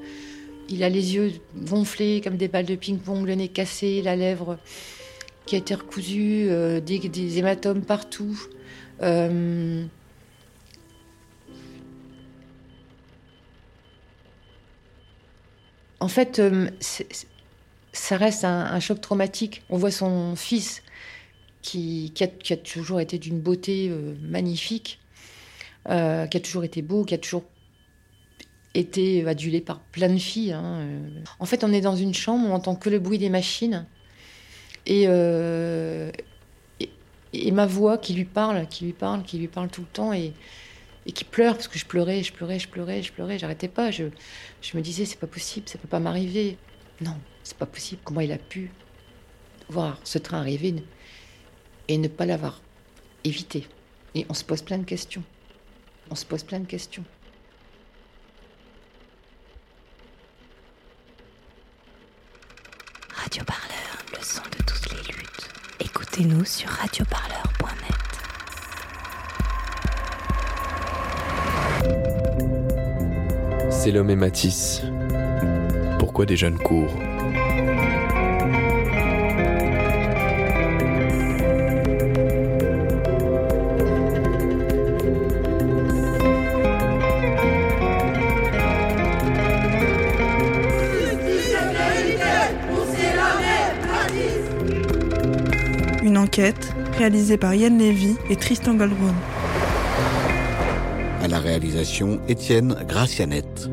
il 0.68 0.82
a 0.82 0.88
les 0.88 1.14
yeux 1.14 1.32
gonflés 1.56 2.20
comme 2.20 2.36
des 2.36 2.48
balles 2.48 2.66
de 2.66 2.74
ping-pong, 2.74 3.24
le 3.24 3.34
nez 3.34 3.48
cassé, 3.48 4.02
la 4.02 4.16
lèvre 4.16 4.58
qui 5.46 5.54
a 5.54 5.58
été 5.58 5.76
recousue, 5.76 6.48
des, 6.84 6.98
des, 6.98 7.38
hématomes 7.38 7.82
partout? 7.82 8.36
En 16.00 16.08
fait, 16.08 16.38
euh, 16.38 16.68
ça 17.92 18.16
reste 18.16 18.44
un, 18.44 18.80
choc 18.80 19.00
traumatique. 19.00 19.62
On 19.70 19.78
voit 19.78 19.90
son 19.90 20.36
fils 20.36 20.82
qui, 21.62 22.12
a, 22.20 22.56
toujours 22.56 23.00
été 23.00 23.18
d'une 23.18 23.40
beauté 23.40 23.88
euh, 23.90 24.14
magnifique, 24.22 25.00
euh, 25.88 26.26
qui 26.26 26.36
a 26.36 26.40
toujours 26.40 26.64
été 26.64 26.82
beau, 26.82 27.04
qui 27.04 27.14
a 27.14 27.18
toujours 27.18 27.44
été 28.74 29.26
adulé 29.26 29.60
par 29.60 29.80
plein 29.80 30.08
de 30.08 30.18
filles. 30.18 30.52
Hein. 30.52 30.86
En 31.38 31.46
fait, 31.46 31.64
on 31.64 31.72
est 31.72 31.80
dans 31.80 31.96
une 31.96 32.12
chambre, 32.12 32.46
on 32.46 32.52
entend 32.52 32.76
que 32.76 32.90
le 32.90 32.98
bruit 32.98 33.18
des 33.18 33.30
machines 33.30 33.86
et, 34.84 35.04
et, 35.04 36.90
et, 37.32 37.50
ma 37.52 37.64
voix 37.64 37.96
qui 37.96 38.12
lui 38.12 38.26
parle, 38.26 38.66
qui 38.68 38.84
lui 38.84 38.92
parle, 38.92 39.22
qui 39.22 39.38
lui 39.38 39.48
parle 39.48 39.68
tout 39.68 39.80
le 39.80 39.86
temps. 39.86 40.12
Et, 40.12 40.34
et 41.06 41.12
qui 41.12 41.24
pleure 41.24 41.54
parce 41.54 41.68
que 41.68 41.78
je 41.78 41.86
pleurais, 41.86 42.22
je 42.22 42.32
pleurais, 42.32 42.58
je 42.58 42.68
pleurais, 42.68 43.02
je 43.02 43.12
pleurais, 43.12 43.38
j'arrêtais 43.38 43.68
pas. 43.68 43.90
Je, 43.90 44.06
je 44.60 44.76
me 44.76 44.82
disais, 44.82 45.04
c'est 45.04 45.18
pas 45.18 45.28
possible, 45.28 45.68
ça 45.68 45.78
peut 45.78 45.88
pas 45.88 46.00
m'arriver. 46.00 46.58
Non, 47.00 47.16
c'est 47.44 47.56
pas 47.56 47.66
possible. 47.66 48.00
Comment 48.04 48.20
il 48.20 48.32
a 48.32 48.38
pu 48.38 48.70
voir 49.68 50.00
ce 50.04 50.18
train 50.18 50.40
arriver 50.40 50.74
et 51.88 51.98
ne 51.98 52.08
pas 52.08 52.26
l'avoir 52.26 52.60
évité? 53.22 53.68
Et 54.14 54.26
on 54.28 54.34
se 54.34 54.44
pose 54.44 54.62
plein 54.62 54.78
de 54.78 54.84
questions. 54.84 55.22
On 56.10 56.16
se 56.16 56.24
pose 56.24 56.42
plein 56.42 56.58
de 56.60 56.66
questions. 56.66 57.04
Radio 63.14 63.44
Parleur, 63.44 63.98
le 64.12 64.24
son 64.24 64.42
de 64.42 64.64
toutes 64.64 64.92
les 64.92 65.12
luttes. 65.12 65.48
Écoutez-nous 65.80 66.44
sur 66.44 66.68
radioparleur.net. 66.68 67.35
C'est 73.86 73.92
l'homme 73.92 74.10
et 74.10 74.16
Matisse. 74.16 74.82
Pourquoi 76.00 76.26
des 76.26 76.36
jeunes 76.36 76.58
courent 76.58 76.98
Une 96.02 96.18
enquête 96.18 96.74
réalisée 96.98 97.36
par 97.36 97.54
Yann 97.54 97.78
Lévy 97.78 98.16
et 98.30 98.34
Tristan 98.34 98.74
Goldbrun. 98.74 99.14
À 101.22 101.28
la 101.28 101.38
réalisation, 101.38 102.20
Étienne 102.28 102.76
Gracianette. 102.88 103.68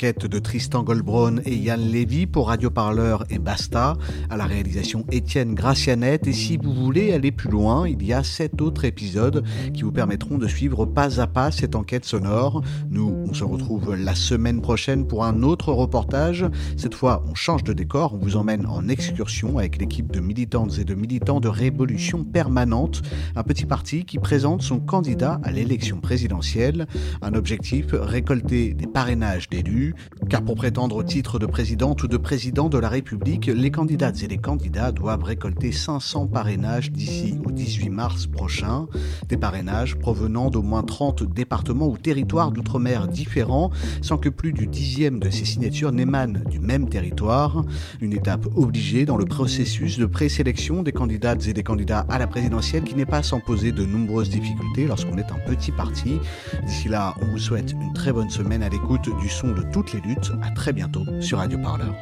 De 0.00 0.38
Tristan 0.38 0.82
Goldbrun 0.82 1.40
et 1.44 1.54
Yann 1.54 1.78
Lévy 1.78 2.24
pour 2.26 2.48
Radio 2.48 2.70
Parleur 2.70 3.26
et 3.28 3.38
Basta, 3.38 3.98
à 4.30 4.38
la 4.38 4.46
réalisation 4.46 5.04
Étienne 5.12 5.54
Gracianette. 5.54 6.26
Et 6.26 6.32
si 6.32 6.56
vous 6.56 6.72
voulez 6.72 7.12
aller 7.12 7.30
plus 7.30 7.50
loin, 7.50 7.86
il 7.86 8.02
y 8.02 8.14
a 8.14 8.24
sept 8.24 8.62
autres 8.62 8.86
épisodes 8.86 9.44
qui 9.74 9.82
vous 9.82 9.92
permettront 9.92 10.38
de 10.38 10.48
suivre 10.48 10.86
pas 10.86 11.20
à 11.20 11.26
pas 11.26 11.50
cette 11.50 11.76
enquête 11.76 12.06
sonore. 12.06 12.62
Nous, 12.88 13.14
on 13.28 13.34
se 13.34 13.44
retrouve 13.44 13.94
la 13.94 14.14
semaine 14.14 14.62
prochaine 14.62 15.06
pour 15.06 15.22
un 15.22 15.42
autre 15.42 15.70
reportage. 15.70 16.46
Cette 16.78 16.94
fois, 16.94 17.22
on 17.30 17.34
change 17.34 17.62
de 17.62 17.74
décor, 17.74 18.14
on 18.14 18.18
vous 18.24 18.36
emmène 18.36 18.64
en 18.64 18.88
excursion 18.88 19.58
avec 19.58 19.76
l'équipe 19.76 20.10
de 20.10 20.20
militantes 20.20 20.78
et 20.78 20.84
de 20.84 20.94
militants 20.94 21.40
de 21.40 21.48
Révolution 21.48 22.24
Permanente, 22.24 23.02
un 23.36 23.42
petit 23.42 23.66
parti 23.66 24.06
qui 24.06 24.18
présente 24.18 24.62
son 24.62 24.80
candidat 24.80 25.42
à 25.44 25.52
l'élection 25.52 26.00
présidentielle. 26.00 26.86
Un 27.20 27.34
objectif, 27.34 27.88
récolter 27.92 28.72
des 28.72 28.86
parrainages 28.86 29.50
d'élus 29.50 29.89
car 30.28 30.42
pour 30.42 30.54
prétendre 30.54 30.96
au 30.96 31.02
titre 31.02 31.38
de 31.38 31.46
présidente 31.46 32.02
ou 32.02 32.08
de 32.08 32.16
président 32.16 32.68
de 32.68 32.78
la 32.78 32.88
République, 32.88 33.46
les 33.46 33.70
candidates 33.70 34.22
et 34.22 34.28
les 34.28 34.38
candidats 34.38 34.92
doivent 34.92 35.24
récolter 35.24 35.72
500 35.72 36.26
parrainages 36.26 36.90
d'ici 36.92 37.38
au 37.44 37.50
18 37.50 37.90
mars 37.90 38.26
prochain. 38.26 38.86
Des 39.28 39.36
parrainages 39.36 39.96
provenant 39.96 40.50
d'au 40.50 40.62
moins 40.62 40.82
30 40.82 41.22
départements 41.22 41.88
ou 41.88 41.96
territoires 41.96 42.52
d'outre-mer 42.52 43.08
différents, 43.08 43.70
sans 44.02 44.18
que 44.18 44.28
plus 44.28 44.52
du 44.52 44.66
dixième 44.66 45.18
de 45.18 45.30
ces 45.30 45.44
signatures 45.44 45.92
n'émanent 45.92 46.40
du 46.48 46.60
même 46.60 46.88
territoire. 46.88 47.64
Une 48.00 48.12
étape 48.12 48.46
obligée 48.56 49.04
dans 49.04 49.16
le 49.16 49.24
processus 49.24 49.98
de 49.98 50.06
présélection 50.06 50.82
des 50.82 50.92
candidates 50.92 51.46
et 51.46 51.52
des 51.52 51.62
candidats 51.62 52.06
à 52.08 52.18
la 52.18 52.26
présidentielle 52.26 52.84
qui 52.84 52.94
n'est 52.94 53.06
pas 53.06 53.22
sans 53.22 53.40
poser 53.40 53.72
de 53.72 53.84
nombreuses 53.84 54.30
difficultés 54.30 54.86
lorsqu'on 54.86 55.18
est 55.18 55.30
un 55.32 55.38
petit 55.46 55.72
parti. 55.72 56.18
D'ici 56.66 56.88
là, 56.88 57.14
on 57.22 57.26
vous 57.26 57.38
souhaite 57.38 57.72
une 57.72 57.92
très 57.92 58.12
bonne 58.12 58.30
semaine 58.30 58.62
à 58.62 58.68
l'écoute 58.68 59.08
du 59.20 59.28
son 59.28 59.48
de 59.48 59.62
toutes 59.80 59.94
les 59.94 60.00
luttes. 60.00 60.32
À 60.42 60.50
très 60.50 60.74
bientôt 60.74 61.06
sur 61.22 61.38
Radio 61.38 61.56
Parleur. 61.56 61.94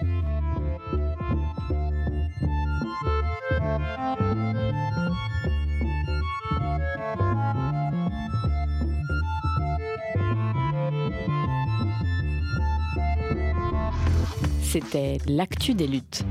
C'était 14.60 15.18
l'actu 15.28 15.74
des 15.74 15.86
luttes. 15.86 16.24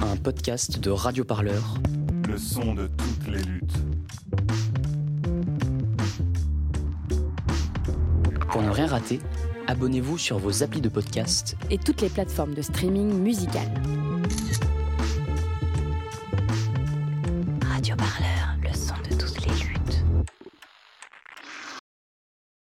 Un 0.00 0.16
podcast 0.18 0.78
de 0.78 0.90
Radio 0.90 1.24
Parleur. 1.24 1.78
Le 2.28 2.36
son 2.36 2.74
de 2.74 2.86
toutes 2.88 3.28
les 3.28 3.42
luttes. 3.42 3.78
Pour 8.50 8.60
ne 8.60 8.70
rien 8.70 8.86
rater, 8.86 9.20
abonnez-vous 9.66 10.18
sur 10.18 10.38
vos 10.38 10.62
applis 10.62 10.80
de 10.80 10.88
podcast 10.88 11.56
Et 11.70 11.78
toutes 11.78 12.00
les 12.00 12.08
plateformes 12.08 12.54
de 12.54 12.62
streaming 12.62 13.12
musical. 13.12 13.68